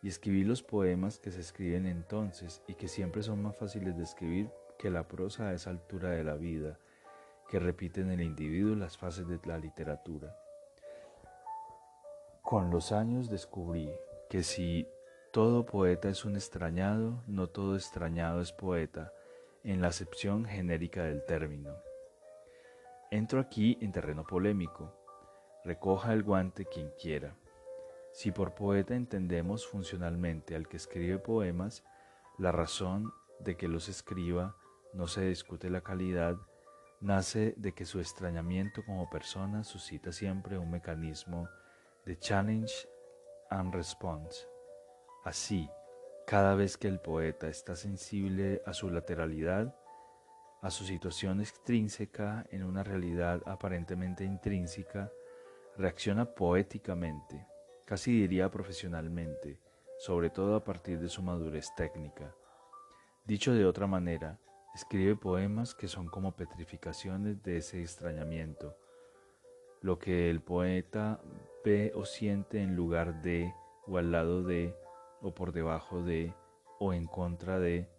y 0.02 0.10
escribí 0.10 0.44
los 0.44 0.62
poemas 0.62 1.18
que 1.18 1.32
se 1.32 1.40
escriben 1.40 1.86
entonces 1.86 2.62
y 2.68 2.74
que 2.74 2.90
siempre 2.90 3.24
son 3.24 3.42
más 3.42 3.56
fáciles 3.56 3.96
de 3.96 4.04
escribir 4.04 4.50
que 4.78 4.90
la 4.90 5.08
prosa 5.08 5.48
a 5.48 5.54
esa 5.54 5.70
altura 5.70 6.10
de 6.10 6.26
la 6.26 6.36
vida, 6.36 6.78
que 7.48 7.58
repite 7.58 8.02
en 8.02 8.12
el 8.12 8.20
individuo 8.20 8.76
las 8.76 8.98
fases 8.98 9.30
de 9.30 9.40
la 9.46 9.58
literatura. 9.58 10.38
Con 12.42 12.70
los 12.70 12.92
años 12.92 13.30
descubrí 13.30 13.90
que 14.30 14.44
si 14.44 14.90
todo 15.32 15.66
poeta 15.66 16.10
es 16.10 16.26
un 16.26 16.36
extrañado, 16.36 17.24
no 17.28 17.48
todo 17.48 17.78
extrañado 17.78 18.42
es 18.42 18.52
poeta, 18.52 19.14
en 19.64 19.80
la 19.80 19.88
acepción 19.88 20.44
genérica 20.44 21.04
del 21.04 21.24
término. 21.24 21.93
Entro 23.14 23.40
aquí 23.40 23.78
en 23.80 23.92
terreno 23.92 24.26
polémico. 24.26 24.92
Recoja 25.64 26.14
el 26.14 26.24
guante 26.24 26.66
quien 26.66 26.90
quiera. 27.00 27.36
Si 28.12 28.32
por 28.32 28.56
poeta 28.56 28.96
entendemos 28.96 29.68
funcionalmente 29.68 30.56
al 30.56 30.68
que 30.68 30.78
escribe 30.78 31.20
poemas, 31.20 31.84
la 32.40 32.52
razón 32.52 33.14
de 33.40 33.56
que 33.56 33.68
los 33.68 33.88
escriba 33.88 34.58
no 34.94 35.06
se 35.06 35.22
discute 35.26 35.70
la 35.70 35.82
calidad, 35.82 36.38
nace 37.02 37.54
de 37.56 37.76
que 37.76 37.86
su 37.86 38.00
extrañamiento 38.00 38.84
como 38.84 39.08
persona 39.12 39.64
suscita 39.64 40.12
siempre 40.12 40.58
un 40.58 40.72
mecanismo 40.72 41.48
de 42.08 42.18
challenge 42.18 42.74
and 43.52 43.76
response 43.76 44.48
Así, 45.24 45.70
cada 46.26 46.56
vez 46.56 46.78
que 46.78 46.88
el 46.88 47.00
poeta 47.00 47.48
está 47.48 47.76
sensible 47.76 48.64
a 48.66 48.74
su 48.74 48.90
lateralidad, 48.90 49.76
a 50.64 50.72
su 50.72 50.86
situación 50.86 51.42
extrínseca 51.42 52.46
en 52.50 52.64
una 52.64 52.84
realidad 52.84 53.42
aparentemente 53.46 54.24
intrínseca, 54.24 55.12
reacciona 55.78 56.24
poéticamente, 56.24 57.46
casi 57.86 58.22
diría 58.22 58.50
profesionalmente, 58.50 59.60
sobre 60.00 60.30
todo 60.30 60.56
a 60.56 60.64
partir 60.64 61.00
de 61.00 61.10
su 61.10 61.22
madurez 61.22 61.68
técnica. 61.76 62.34
Dicho 63.26 63.54
de 63.54 63.66
otra 63.66 63.88
manera, 63.88 64.40
escribe 64.74 65.18
poemas 65.18 65.76
que 65.76 65.90
son 65.90 66.08
como 66.08 66.38
petrificaciones 66.38 67.44
de 67.44 67.58
ese 67.58 67.82
extrañamiento, 67.82 68.78
lo 69.82 70.00
que 70.00 70.30
el 70.30 70.42
poeta 70.42 71.20
ve 71.66 71.92
o 71.94 72.06
siente 72.06 72.62
en 72.62 72.78
lugar 72.78 73.22
de 73.22 73.54
o 73.86 73.98
al 73.98 74.14
lado 74.14 74.44
de 74.44 74.74
o 75.22 75.36
por 75.36 75.52
debajo 75.52 76.04
de 76.04 76.34
o 76.80 76.94
en 76.94 77.06
contra 77.06 77.60
de, 77.60 77.90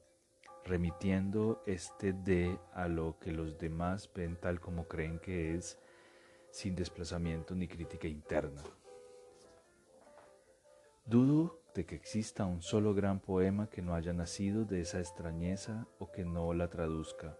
remitiendo 0.65 1.63
este 1.67 2.13
de 2.13 2.59
a 2.73 2.89
lo 2.89 3.19
que 3.19 3.33
los 3.33 3.59
demás 3.59 4.11
ven 4.15 4.37
tal 4.37 4.61
como 4.61 4.89
creen 4.89 5.19
que 5.19 5.55
es, 5.55 5.79
sin 6.51 6.75
desplazamiento 6.75 7.55
ni 7.55 7.69
crítica 7.69 8.09
interna. 8.09 8.63
Dudo 11.05 11.61
de 11.75 11.85
que 11.85 11.95
exista 11.95 12.47
un 12.47 12.63
solo 12.63 12.95
gran 12.95 13.21
poema 13.21 13.69
que 13.69 13.83
no 13.83 13.95
haya 13.95 14.13
nacido 14.13 14.65
de 14.65 14.81
esa 14.81 15.01
extrañeza 15.01 15.87
o 15.99 16.11
que 16.11 16.25
no 16.25 16.55
la 16.55 16.71
traduzca, 16.71 17.37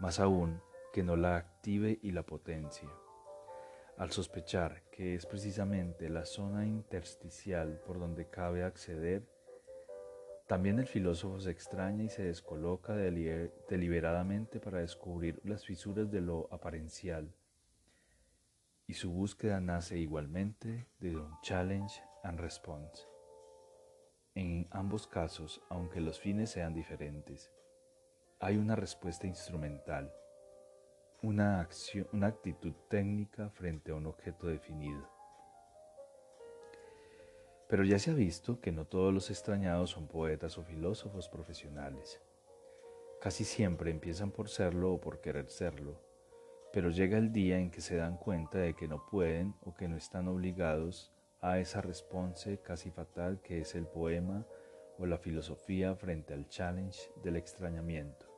más 0.00 0.20
aún 0.20 0.60
que 0.92 1.02
no 1.02 1.16
la 1.16 1.36
active 1.36 1.98
y 2.02 2.10
la 2.10 2.24
potencie 2.24 2.88
al 3.96 4.10
sospechar 4.10 4.82
que 4.90 5.14
es 5.14 5.26
precisamente 5.26 6.08
la 6.08 6.24
zona 6.24 6.66
intersticial 6.66 7.80
por 7.86 7.98
donde 7.98 8.28
cabe 8.28 8.64
acceder, 8.64 9.22
también 10.46 10.78
el 10.78 10.86
filósofo 10.86 11.40
se 11.40 11.50
extraña 11.50 12.04
y 12.04 12.08
se 12.08 12.24
descoloca 12.24 12.94
deliberadamente 12.94 14.60
para 14.60 14.80
descubrir 14.80 15.40
las 15.44 15.64
fisuras 15.64 16.10
de 16.10 16.20
lo 16.20 16.48
aparencial, 16.52 17.32
y 18.86 18.94
su 18.94 19.10
búsqueda 19.10 19.60
nace 19.60 19.98
igualmente 19.98 20.86
de 21.00 21.16
un 21.16 21.40
challenge 21.42 22.02
and 22.22 22.38
response. 22.38 23.06
En 24.34 24.66
ambos 24.70 25.06
casos, 25.06 25.62
aunque 25.70 26.00
los 26.00 26.20
fines 26.20 26.50
sean 26.50 26.74
diferentes, 26.74 27.50
hay 28.40 28.56
una 28.58 28.76
respuesta 28.76 29.26
instrumental 29.26 30.12
una, 31.24 31.66
una 32.12 32.26
actitud 32.26 32.74
técnica 32.88 33.48
frente 33.48 33.92
a 33.92 33.94
un 33.94 34.06
objeto 34.06 34.46
definido. 34.46 35.13
Pero 37.74 37.82
ya 37.82 37.98
se 37.98 38.12
ha 38.12 38.14
visto 38.14 38.60
que 38.60 38.70
no 38.70 38.84
todos 38.84 39.12
los 39.12 39.30
extrañados 39.30 39.90
son 39.90 40.06
poetas 40.06 40.58
o 40.58 40.62
filósofos 40.62 41.28
profesionales. 41.28 42.22
Casi 43.20 43.42
siempre 43.42 43.90
empiezan 43.90 44.30
por 44.30 44.48
serlo 44.48 44.92
o 44.92 45.00
por 45.00 45.20
querer 45.20 45.50
serlo, 45.50 46.00
pero 46.72 46.90
llega 46.90 47.18
el 47.18 47.32
día 47.32 47.58
en 47.58 47.72
que 47.72 47.80
se 47.80 47.96
dan 47.96 48.16
cuenta 48.16 48.58
de 48.58 48.74
que 48.74 48.86
no 48.86 49.04
pueden 49.06 49.56
o 49.60 49.74
que 49.74 49.88
no 49.88 49.96
están 49.96 50.28
obligados 50.28 51.12
a 51.40 51.58
esa 51.58 51.80
response 51.80 52.60
casi 52.60 52.92
fatal 52.92 53.42
que 53.42 53.58
es 53.62 53.74
el 53.74 53.88
poema 53.88 54.46
o 54.96 55.06
la 55.06 55.18
filosofía 55.18 55.96
frente 55.96 56.32
al 56.32 56.48
challenge 56.48 57.10
del 57.24 57.34
extrañamiento 57.34 58.32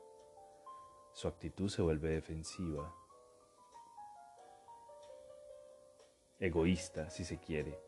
su 1.13 1.29
actitud 1.29 1.69
se 1.69 1.83
vuelve 1.83 2.09
defensiva, 2.09 2.91
egoísta 6.39 7.11
si 7.11 7.23
se 7.23 7.39
quiere, 7.39 7.86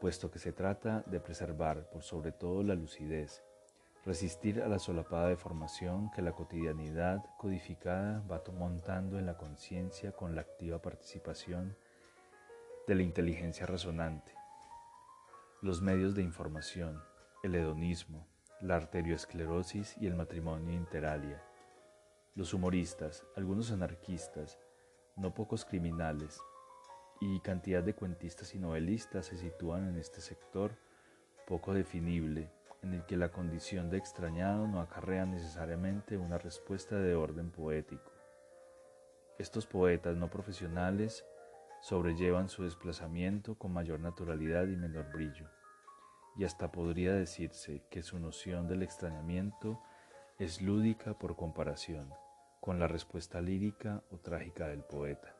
puesto 0.00 0.30
que 0.30 0.38
se 0.38 0.52
trata 0.52 1.02
de 1.06 1.20
preservar 1.20 1.88
por 1.90 2.02
sobre 2.02 2.32
todo 2.32 2.62
la 2.62 2.74
lucidez, 2.74 3.42
resistir 4.04 4.62
a 4.62 4.68
la 4.68 4.78
solapada 4.78 5.28
deformación 5.28 6.10
que 6.12 6.22
la 6.22 6.32
cotidianidad 6.32 7.24
codificada 7.38 8.22
va 8.30 8.42
montando 8.52 9.18
en 9.18 9.26
la 9.26 9.36
conciencia 9.36 10.12
con 10.12 10.34
la 10.34 10.42
activa 10.42 10.80
participación 10.80 11.76
de 12.86 12.94
la 12.94 13.02
inteligencia 13.02 13.66
resonante, 13.66 14.32
los 15.60 15.82
medios 15.82 16.14
de 16.14 16.22
información, 16.22 17.02
el 17.42 17.54
hedonismo, 17.54 18.26
la 18.60 18.76
arterioesclerosis 18.76 19.96
y 20.00 20.06
el 20.06 20.14
matrimonio 20.14 20.72
interalia. 20.72 21.42
Los 22.34 22.54
humoristas, 22.54 23.24
algunos 23.34 23.72
anarquistas, 23.72 24.58
no 25.16 25.34
pocos 25.34 25.64
criminales 25.64 26.40
y 27.20 27.40
cantidad 27.40 27.82
de 27.82 27.94
cuentistas 27.94 28.54
y 28.54 28.58
novelistas 28.58 29.26
se 29.26 29.36
sitúan 29.36 29.88
en 29.88 29.96
este 29.96 30.20
sector 30.20 30.72
poco 31.46 31.72
definible, 31.72 32.50
en 32.82 32.94
el 32.94 33.06
que 33.06 33.16
la 33.16 33.30
condición 33.30 33.90
de 33.90 33.98
extrañado 33.98 34.66
no 34.66 34.80
acarrea 34.80 35.26
necesariamente 35.26 36.18
una 36.18 36.38
respuesta 36.38 36.96
de 36.96 37.14
orden 37.14 37.50
poético. 37.50 38.12
estos 39.38 39.66
poetas 39.66 40.16
no 40.16 40.30
profesionales 40.30 41.24
sobrellevan 41.80 42.48
su 42.48 42.64
desplazamiento 42.64 43.56
con 43.56 43.72
mayor 43.72 44.00
naturalidad 44.00 44.66
y 44.66 44.76
menor 44.76 45.12
brillo, 45.12 45.48
y 46.36 46.44
hasta 46.44 46.72
podría 46.72 47.12
decirse 47.12 47.82
que 47.90 48.02
su 48.02 48.18
noción 48.18 48.66
del 48.66 48.82
extrañamiento 48.82 49.80
es 50.38 50.60
lúdica 50.60 51.18
por 51.18 51.36
comparación 51.36 52.12
con 52.60 52.80
la 52.80 52.88
respuesta 52.88 53.40
lírica 53.40 54.02
o 54.10 54.18
trágica 54.18 54.66
del 54.66 54.82
poeta. 54.82 55.35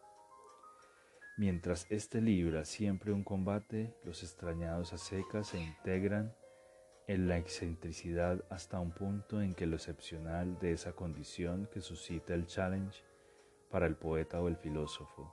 Mientras 1.38 1.86
éste 1.90 2.22
libra 2.22 2.64
siempre 2.64 3.12
un 3.12 3.22
combate, 3.22 3.94
los 4.04 4.22
extrañados 4.22 4.94
a 4.94 4.98
secas 4.98 5.48
se 5.48 5.60
integran 5.60 6.34
en 7.06 7.28
la 7.28 7.36
excentricidad 7.36 8.42
hasta 8.48 8.80
un 8.80 8.90
punto 8.90 9.42
en 9.42 9.54
que 9.54 9.66
lo 9.66 9.76
excepcional 9.76 10.58
de 10.58 10.72
esa 10.72 10.92
condición 10.92 11.68
que 11.70 11.82
suscita 11.82 12.32
el 12.32 12.46
challenge 12.46 13.04
para 13.70 13.86
el 13.86 13.96
poeta 13.96 14.40
o 14.40 14.48
el 14.48 14.56
filósofo 14.56 15.30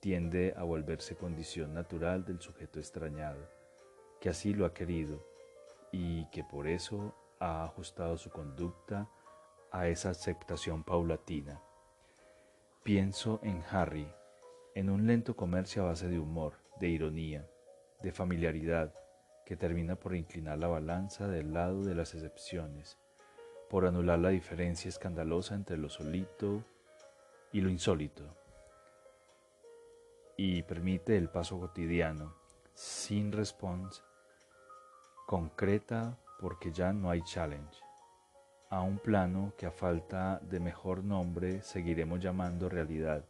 tiende 0.00 0.52
a 0.56 0.64
volverse 0.64 1.14
condición 1.14 1.74
natural 1.74 2.24
del 2.24 2.40
sujeto 2.40 2.80
extrañado, 2.80 3.48
que 4.20 4.30
así 4.30 4.52
lo 4.52 4.66
ha 4.66 4.74
querido 4.74 5.24
y 5.92 6.24
que 6.30 6.42
por 6.42 6.66
eso 6.66 7.14
ha 7.38 7.64
ajustado 7.64 8.16
su 8.16 8.30
conducta 8.30 9.08
a 9.70 9.86
esa 9.86 10.10
aceptación 10.10 10.82
paulatina. 10.82 11.62
Pienso 12.82 13.40
en 13.42 13.62
Harry, 13.70 14.10
en 14.74 14.90
un 14.90 15.06
lento 15.06 15.34
comercio 15.34 15.82
a 15.82 15.86
base 15.86 16.08
de 16.08 16.18
humor, 16.18 16.54
de 16.78 16.88
ironía, 16.88 17.48
de 18.02 18.12
familiaridad, 18.12 18.94
que 19.44 19.56
termina 19.56 19.96
por 19.96 20.14
inclinar 20.14 20.58
la 20.58 20.68
balanza 20.68 21.26
del 21.26 21.52
lado 21.52 21.82
de 21.82 21.94
las 21.94 22.14
excepciones, 22.14 22.96
por 23.68 23.84
anular 23.84 24.18
la 24.18 24.28
diferencia 24.28 24.88
escandalosa 24.88 25.54
entre 25.54 25.76
lo 25.76 25.88
solito 25.88 26.64
y 27.52 27.60
lo 27.60 27.68
insólito, 27.68 28.24
y 30.36 30.62
permite 30.62 31.16
el 31.16 31.28
paso 31.28 31.58
cotidiano, 31.58 32.34
sin 32.72 33.32
response, 33.32 34.02
concreta 35.26 36.16
porque 36.38 36.72
ya 36.72 36.92
no 36.92 37.10
hay 37.10 37.22
challenge, 37.22 37.78
a 38.70 38.80
un 38.82 38.98
plano 38.98 39.52
que 39.58 39.66
a 39.66 39.72
falta 39.72 40.38
de 40.38 40.60
mejor 40.60 41.02
nombre 41.02 41.60
seguiremos 41.62 42.20
llamando 42.20 42.68
realidad, 42.68 43.24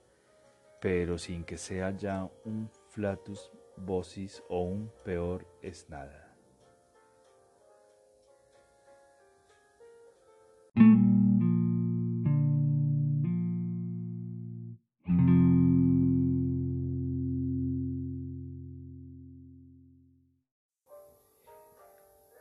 pero 0.81 1.19
sin 1.19 1.45
que 1.45 1.59
sea 1.59 1.91
ya 1.91 2.29
un 2.45 2.71
flatus 2.89 3.53
vocis 3.77 4.43
o 4.49 4.63
un 4.63 4.91
peor 5.05 5.47
es 5.63 5.89
nada. 5.91 6.27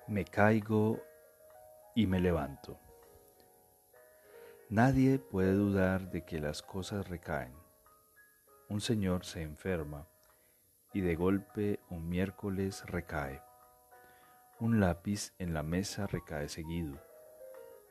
Me 0.07 0.25
caigo 0.25 0.99
y 1.93 2.07
me 2.07 2.19
levanto. 2.19 2.79
Nadie 4.69 5.19
puede 5.19 5.53
dudar 5.53 6.09
de 6.09 6.25
que 6.25 6.39
las 6.39 6.61
cosas 6.61 7.07
recaen. 7.07 7.58
Un 8.69 8.81
señor 8.81 9.25
se 9.25 9.41
enferma 9.41 10.07
y 10.93 11.01
de 11.01 11.15
golpe 11.15 11.79
un 11.89 12.07
miércoles 12.07 12.85
recae. 12.85 13.41
Un 14.59 14.79
lápiz 14.79 15.33
en 15.39 15.53
la 15.53 15.63
mesa 15.63 16.07
recae 16.07 16.47
seguido. 16.49 16.97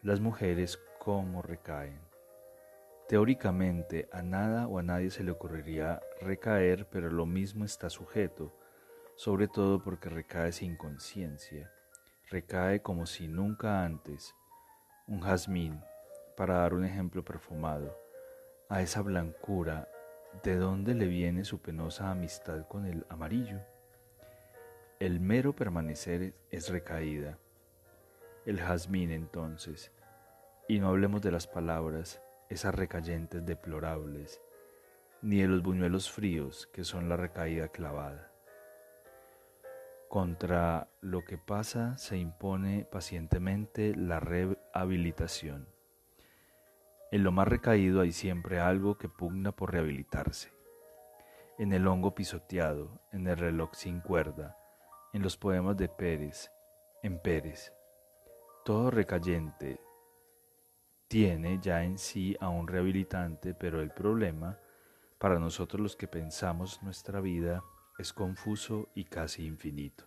Las 0.02 0.20
mujeres 0.20 0.80
cómo 0.98 1.42
recaen. 1.42 2.00
Teóricamente 3.08 4.08
a 4.12 4.22
nada 4.22 4.66
o 4.66 4.78
a 4.78 4.82
nadie 4.82 5.10
se 5.10 5.24
le 5.24 5.32
ocurriría 5.32 6.00
recaer, 6.20 6.86
pero 6.88 7.10
lo 7.10 7.26
mismo 7.26 7.64
está 7.64 7.90
sujeto, 7.90 8.54
sobre 9.16 9.48
todo 9.48 9.82
porque 9.82 10.08
recae 10.08 10.52
sin 10.52 10.76
conciencia 10.76 11.70
recae 12.30 12.82
como 12.82 13.06
si 13.06 13.26
nunca 13.26 13.84
antes, 13.84 14.34
un 15.06 15.20
jazmín, 15.20 15.82
para 16.36 16.58
dar 16.58 16.74
un 16.74 16.84
ejemplo 16.84 17.24
perfumado, 17.24 17.96
a 18.68 18.82
esa 18.82 19.00
blancura, 19.00 19.88
¿de 20.42 20.56
dónde 20.56 20.94
le 20.94 21.06
viene 21.06 21.44
su 21.44 21.60
penosa 21.60 22.10
amistad 22.10 22.66
con 22.66 22.86
el 22.86 23.04
amarillo? 23.08 23.60
El 25.00 25.20
mero 25.20 25.54
permanecer 25.54 26.34
es 26.50 26.68
recaída. 26.68 27.38
El 28.46 28.60
jazmín 28.60 29.10
entonces, 29.10 29.92
y 30.68 30.80
no 30.80 30.88
hablemos 30.88 31.22
de 31.22 31.30
las 31.30 31.46
palabras, 31.46 32.20
esas 32.48 32.74
recayentes 32.74 33.44
deplorables, 33.44 34.40
ni 35.22 35.40
de 35.40 35.48
los 35.48 35.62
buñuelos 35.62 36.10
fríos 36.10 36.66
que 36.72 36.84
son 36.84 37.08
la 37.08 37.16
recaída 37.16 37.68
clavada. 37.68 38.32
Contra 40.08 40.88
lo 41.02 41.24
que 41.24 41.36
pasa 41.36 41.98
se 41.98 42.16
impone 42.16 42.86
pacientemente 42.90 43.94
la 43.94 44.20
rehabilitación. 44.20 45.68
En 47.10 47.24
lo 47.24 47.32
más 47.32 47.48
recaído 47.48 48.02
hay 48.02 48.12
siempre 48.12 48.60
algo 48.60 48.98
que 48.98 49.08
pugna 49.08 49.52
por 49.52 49.72
rehabilitarse. 49.72 50.52
En 51.58 51.72
el 51.72 51.86
hongo 51.86 52.14
pisoteado, 52.14 53.00
en 53.12 53.26
el 53.26 53.38
reloj 53.38 53.70
sin 53.72 54.00
cuerda, 54.00 54.58
en 55.14 55.22
los 55.22 55.38
poemas 55.38 55.76
de 55.78 55.88
Pérez, 55.88 56.50
en 57.02 57.18
Pérez. 57.18 57.72
Todo 58.64 58.90
recayente 58.90 59.80
tiene 61.08 61.58
ya 61.62 61.82
en 61.82 61.96
sí 61.96 62.36
a 62.40 62.50
un 62.50 62.68
rehabilitante, 62.68 63.54
pero 63.54 63.80
el 63.80 63.90
problema, 63.90 64.58
para 65.18 65.38
nosotros 65.38 65.80
los 65.80 65.96
que 65.96 66.06
pensamos 66.08 66.82
nuestra 66.82 67.22
vida, 67.22 67.64
es 67.98 68.12
confuso 68.12 68.90
y 68.94 69.04
casi 69.04 69.46
infinito. 69.46 70.04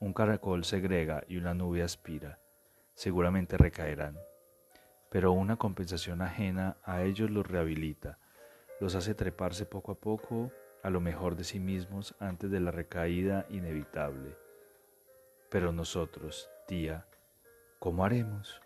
Un 0.00 0.14
caracol 0.14 0.64
segrega 0.64 1.22
y 1.28 1.36
una 1.36 1.52
nube 1.52 1.82
aspira, 1.82 2.40
seguramente 2.94 3.58
recaerán, 3.58 4.16
pero 5.10 5.32
una 5.32 5.56
compensación 5.56 6.22
ajena 6.22 6.76
a 6.84 7.02
ellos 7.02 7.30
los 7.30 7.46
rehabilita, 7.46 8.18
los 8.80 8.94
hace 8.94 9.14
treparse 9.14 9.66
poco 9.66 9.92
a 9.92 9.94
poco 9.96 10.52
a 10.82 10.90
lo 10.90 11.00
mejor 11.00 11.36
de 11.36 11.44
sí 11.44 11.58
mismos 11.58 12.14
antes 12.20 12.50
de 12.50 12.60
la 12.60 12.70
recaída 12.70 13.46
inevitable. 13.48 14.36
Pero 15.50 15.72
nosotros, 15.72 16.48
tía, 16.66 17.06
¿cómo 17.78 18.04
haremos? 18.04 18.60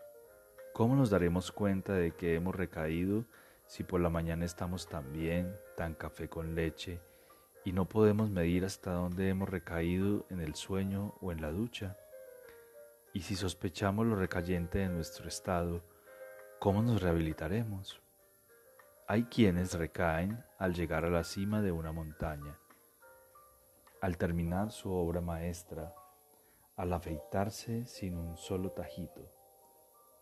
¿Cómo 0.72 0.96
nos 0.96 1.10
daremos 1.10 1.52
cuenta 1.52 1.94
de 1.94 2.12
que 2.12 2.34
hemos 2.34 2.54
recaído 2.54 3.24
si 3.66 3.84
por 3.84 4.00
la 4.00 4.10
mañana 4.10 4.44
estamos 4.44 4.88
tan 4.88 5.12
bien, 5.12 5.54
tan 5.76 5.94
café 5.94 6.28
con 6.28 6.54
leche, 6.54 7.00
y 7.64 7.72
no 7.72 7.88
podemos 7.88 8.28
medir 8.30 8.64
hasta 8.64 8.92
dónde 8.92 9.28
hemos 9.28 9.48
recaído 9.48 10.26
en 10.28 10.40
el 10.40 10.54
sueño 10.54 11.14
o 11.20 11.30
en 11.30 11.40
la 11.40 11.50
ducha? 11.50 11.96
Y 13.14 13.20
si 13.20 13.36
sospechamos 13.36 14.06
lo 14.06 14.16
recayente 14.16 14.78
de 14.78 14.88
nuestro 14.88 15.28
estado, 15.28 15.82
¿cómo 16.62 16.80
nos 16.80 17.02
rehabilitaremos? 17.02 18.00
Hay 19.08 19.24
quienes 19.24 19.74
recaen 19.74 20.44
al 20.58 20.74
llegar 20.74 21.04
a 21.04 21.10
la 21.10 21.24
cima 21.24 21.60
de 21.60 21.72
una 21.72 21.90
montaña, 21.90 22.56
al 24.00 24.16
terminar 24.16 24.70
su 24.70 24.92
obra 24.92 25.20
maestra, 25.20 25.92
al 26.76 26.92
afeitarse 26.92 27.84
sin 27.86 28.16
un 28.16 28.36
solo 28.36 28.70
tajito. 28.70 29.28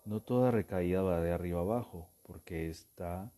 No 0.06 0.22
toda 0.22 0.50
recaída 0.50 1.02
va 1.02 1.20
de 1.20 1.30
arriba 1.30 1.60
abajo, 1.60 2.08
porque 2.22 2.70
está 2.70 3.30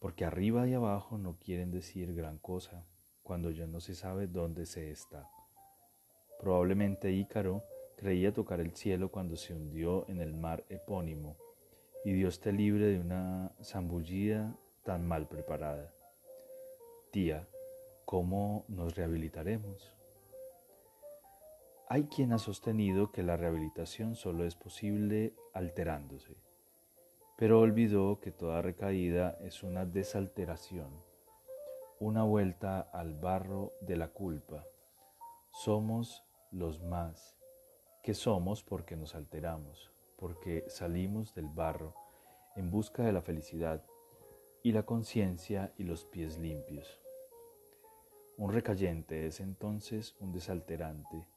porque 0.00 0.24
arriba 0.24 0.66
y 0.66 0.74
abajo 0.74 1.18
no 1.18 1.38
quieren 1.38 1.70
decir 1.70 2.12
gran 2.12 2.38
cosa 2.38 2.84
cuando 3.22 3.52
ya 3.52 3.68
no 3.68 3.78
se 3.78 3.94
sabe 3.94 4.26
dónde 4.26 4.66
se 4.66 4.90
está. 4.90 5.30
Probablemente 6.40 7.12
Ícaro 7.12 7.62
creía 7.96 8.32
tocar 8.32 8.58
el 8.58 8.72
cielo 8.72 9.12
cuando 9.12 9.36
se 9.36 9.54
hundió 9.54 10.08
en 10.08 10.20
el 10.20 10.34
mar 10.34 10.64
epónimo, 10.68 11.36
y 12.06 12.14
Dios 12.14 12.40
te 12.40 12.52
libre 12.52 12.86
de 12.86 13.00
una 13.00 13.52
zambullida 13.62 14.56
tan 14.82 15.06
mal 15.06 15.28
preparada. 15.28 15.92
Tía, 17.10 17.46
¿cómo 18.06 18.64
nos 18.68 18.94
rehabilitaremos? 18.94 19.92
Hay 21.90 22.04
quien 22.04 22.32
ha 22.32 22.38
sostenido 22.38 23.12
que 23.12 23.22
la 23.22 23.36
rehabilitación 23.36 24.14
solo 24.14 24.46
es 24.46 24.54
posible 24.54 25.34
alterándose 25.52 26.46
pero 27.36 27.60
olvidó 27.60 28.18
que 28.18 28.32
toda 28.32 28.62
recaída 28.62 29.36
es 29.42 29.62
una 29.62 29.84
desalteración, 29.84 30.88
una 32.00 32.22
vuelta 32.22 32.80
al 32.80 33.14
barro 33.14 33.74
de 33.82 33.96
la 33.96 34.08
culpa. 34.08 34.64
Somos 35.50 36.24
los 36.50 36.80
más, 36.82 37.36
que 38.02 38.14
somos 38.14 38.62
porque 38.62 38.96
nos 38.96 39.14
alteramos, 39.14 39.92
porque 40.16 40.64
salimos 40.68 41.34
del 41.34 41.48
barro 41.48 41.94
en 42.56 42.70
busca 42.70 43.04
de 43.04 43.12
la 43.12 43.22
felicidad 43.22 43.84
y 44.62 44.72
la 44.72 44.84
conciencia 44.84 45.72
y 45.76 45.84
los 45.84 46.04
pies 46.04 46.38
limpios. 46.38 47.00
Un 48.38 48.52
recayente 48.52 49.26
es 49.26 49.40
entonces 49.40 50.14
un 50.20 50.32
desalterante, 50.32 51.28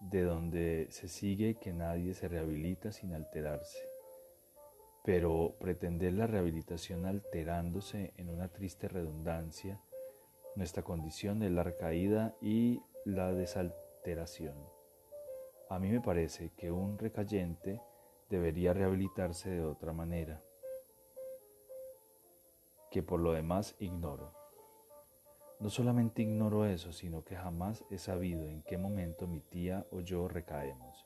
de 0.00 0.22
donde 0.22 0.86
se 0.90 1.08
sigue 1.08 1.56
que 1.56 1.72
nadie 1.72 2.14
se 2.14 2.26
rehabilita 2.26 2.90
sin 2.90 3.12
alterarse 3.12 3.78
Pero 5.04 5.56
pretender 5.60 6.14
la 6.14 6.26
rehabilitación 6.26 7.04
alterándose 7.04 8.14
en 8.16 8.30
una 8.30 8.48
triste 8.48 8.88
redundancia, 8.88 9.80
nuestra 10.56 10.82
condición 10.82 11.42
es 11.42 11.50
la 11.52 11.62
recaída 11.62 12.34
y 12.40 12.82
la 13.04 13.32
desalteración. 13.32 14.56
A 15.68 15.78
mí 15.78 15.90
me 15.90 16.00
parece 16.00 16.50
que 16.56 16.72
un 16.72 16.98
recayente 16.98 17.80
debería 18.30 18.72
rehabilitarse 18.72 19.50
de 19.50 19.64
otra 19.64 19.92
manera, 19.92 20.40
que 22.90 23.02
por 23.02 23.20
lo 23.20 23.32
demás 23.32 23.74
ignoro. 23.80 24.32
No 25.58 25.68
solamente 25.68 26.22
ignoro 26.22 26.64
eso, 26.64 26.92
sino 26.92 27.24
que 27.24 27.36
jamás 27.36 27.84
he 27.90 27.98
sabido 27.98 28.46
en 28.46 28.62
qué 28.62 28.78
momento 28.78 29.26
mi 29.26 29.40
tía 29.40 29.84
o 29.90 30.00
yo 30.00 30.28
recaemos. 30.28 31.04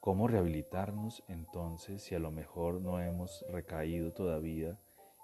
¿Cómo 0.00 0.28
rehabilitarnos 0.28 1.24
entonces 1.28 2.02
si 2.02 2.14
a 2.14 2.18
lo 2.18 2.30
mejor 2.30 2.82
no 2.82 3.00
hemos 3.00 3.44
recaído 3.48 4.12
todavía 4.12 4.78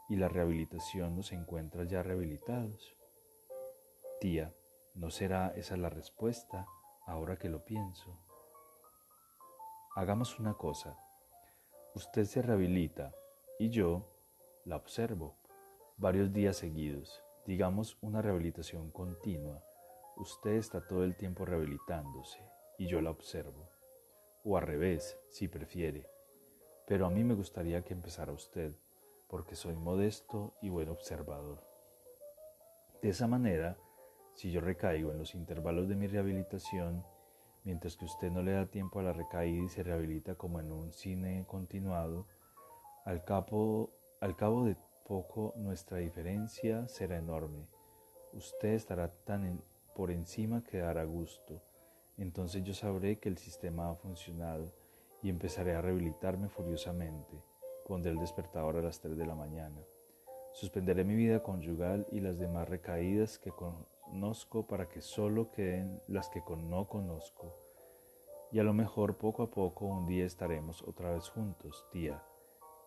y 0.09 0.17
la 0.17 0.29
rehabilitación 0.29 1.15
nos 1.15 1.33
encuentra 1.33 1.85
ya 1.85 2.03
rehabilitados? 2.03 2.97
Tía, 4.19 4.55
¿no 4.95 5.11
será 5.11 5.53
esa 5.55 5.77
la 5.77 5.91
respuesta 5.91 6.67
ahora 7.07 7.37
que 7.37 7.51
lo 7.51 7.65
pienso? 7.65 8.30
Hagamos 10.01 10.39
una 10.39 10.55
cosa. 10.55 10.97
Usted 11.95 12.25
se 12.25 12.41
rehabilita 12.41 13.15
y 13.59 13.69
yo 13.69 14.09
la 14.65 14.77
observo 14.77 15.37
varios 15.99 16.33
días 16.33 16.57
seguidos, 16.57 17.23
digamos 17.45 17.99
una 18.01 18.23
rehabilitación 18.23 18.91
continua. 18.93 19.63
Usted 20.17 20.53
está 20.53 20.81
todo 20.87 21.05
el 21.05 21.19
tiempo 21.19 21.45
rehabilitándose 21.45 22.41
y 22.79 22.87
yo 22.87 23.03
la 23.03 23.11
observo 23.11 23.69
o 24.43 24.57
al 24.57 24.63
revés, 24.63 25.19
si 25.29 25.49
prefiere. 25.49 26.09
Pero 26.87 27.05
a 27.05 27.11
mí 27.11 27.23
me 27.23 27.35
gustaría 27.35 27.85
que 27.85 27.93
empezara 27.93 28.33
usted, 28.33 28.73
porque 29.29 29.55
soy 29.55 29.77
modesto 29.77 30.55
y 30.63 30.71
buen 30.71 30.89
observador. 30.89 31.63
De 33.03 33.11
esa 33.11 33.27
manera, 33.27 33.77
si 34.33 34.51
yo 34.51 34.63
recaigo 34.63 35.13
en 35.13 35.19
los 35.19 35.35
intervalos 35.35 35.91
de 35.91 35.97
mi 35.97 36.07
rehabilitación, 36.07 37.05
mientras 37.65 37.97
que 37.97 38.05
usted 38.05 38.31
no 38.31 38.43
le 38.43 38.53
da 38.53 38.67
tiempo 38.67 39.01
a 39.01 39.03
la 39.03 39.13
recaída 39.13 39.65
y 39.65 39.69
se 39.69 39.83
rehabilita 39.83 40.35
como 40.35 40.61
en 40.61 40.73
un 40.73 40.93
cine 40.93 41.45
continuado, 41.47 42.27
al 43.05 43.25
cabo, 43.25 43.91
al 44.21 44.37
cabo 44.37 44.65
de 44.65 44.77
poco 45.07 45.55
nuestra 45.57 45.99
diferencia 45.99 46.89
será 46.89 47.17
enorme. 47.17 47.67
Usted 48.33 48.75
estará 48.75 49.09
tan 49.25 49.63
por 49.95 50.11
encima 50.11 50.63
que 50.63 50.79
dará 50.79 51.05
gusto 51.05 51.63
entonces 52.21 52.63
yo 52.63 52.75
sabré 52.75 53.19
que 53.19 53.31
el 53.31 53.39
sistema 53.39 53.91
ha 53.91 53.95
funcionado 53.95 54.71
y 55.23 55.31
empezaré 55.31 55.75
a 55.75 55.81
rehabilitarme 55.81 56.51
furiosamente. 56.51 57.43
Pondré 57.87 58.13
el 58.13 58.19
despertador 58.19 58.77
a 58.77 58.83
las 58.83 59.01
3 59.01 59.17
de 59.17 59.27
la 59.27 59.35
mañana. 59.35 59.81
Suspenderé 60.53 61.03
mi 61.03 61.15
vida 61.15 61.43
conyugal 61.43 62.07
y 62.13 62.21
las 62.21 62.39
demás 62.39 62.69
recaídas 62.69 63.39
que 63.39 63.53
conozco 64.11 64.67
para 64.67 64.89
que 64.89 65.01
solo 65.01 65.53
queden 65.53 66.03
las 66.09 66.29
que 66.29 66.43
no 66.59 66.89
conozco. 66.89 67.55
Y 68.51 68.59
a 68.59 68.65
lo 68.65 68.73
mejor 68.73 69.17
poco 69.19 69.45
a 69.45 69.51
poco 69.51 69.87
un 69.87 70.07
día 70.07 70.27
estaremos 70.27 70.83
otra 70.83 71.13
vez 71.13 71.29
juntos, 71.29 71.87
tía, 71.93 72.23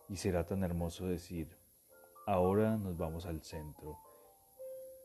y 0.08 0.16
será 0.16 0.44
tan 0.44 0.62
hermoso 0.62 1.06
decir, 1.06 1.56
ahora 2.26 2.76
nos 2.76 2.98
vamos 2.98 3.24
al 3.24 3.42
centro 3.42 3.98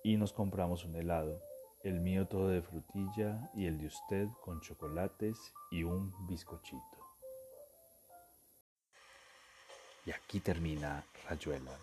y 0.04 0.18
nos 0.18 0.34
compramos 0.34 0.84
un 0.84 0.96
helado 0.96 1.42
el 1.84 2.02
mío 2.02 2.28
todo 2.28 2.50
de 2.50 2.62
frutilla 2.62 3.50
y 3.54 3.66
el 3.66 3.78
de 3.80 3.88
usted 3.88 4.28
con 4.44 4.60
chocolates 4.60 5.54
y 5.72 5.84
un 5.84 6.14
bizcochito. 6.28 6.98
Y 10.06 10.12
aquí 10.12 10.42
termina 10.42 11.06
Rayuela, 11.30 11.78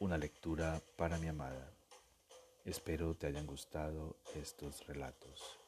una 0.00 0.18
lectura 0.18 0.82
para 0.98 1.16
mi 1.16 1.28
amada. 1.28 1.73
Espero 2.64 3.14
te 3.14 3.26
hayan 3.26 3.46
gustado 3.46 4.16
estos 4.34 4.86
relatos. 4.86 5.58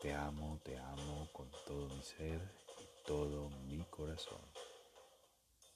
Te 0.00 0.14
amo, 0.14 0.58
te 0.64 0.78
amo 0.78 1.28
con 1.30 1.50
todo 1.66 1.86
mi 1.90 2.02
ser 2.02 2.40
y 2.80 3.06
todo 3.06 3.50
mi 3.66 3.84
corazón. 3.90 4.40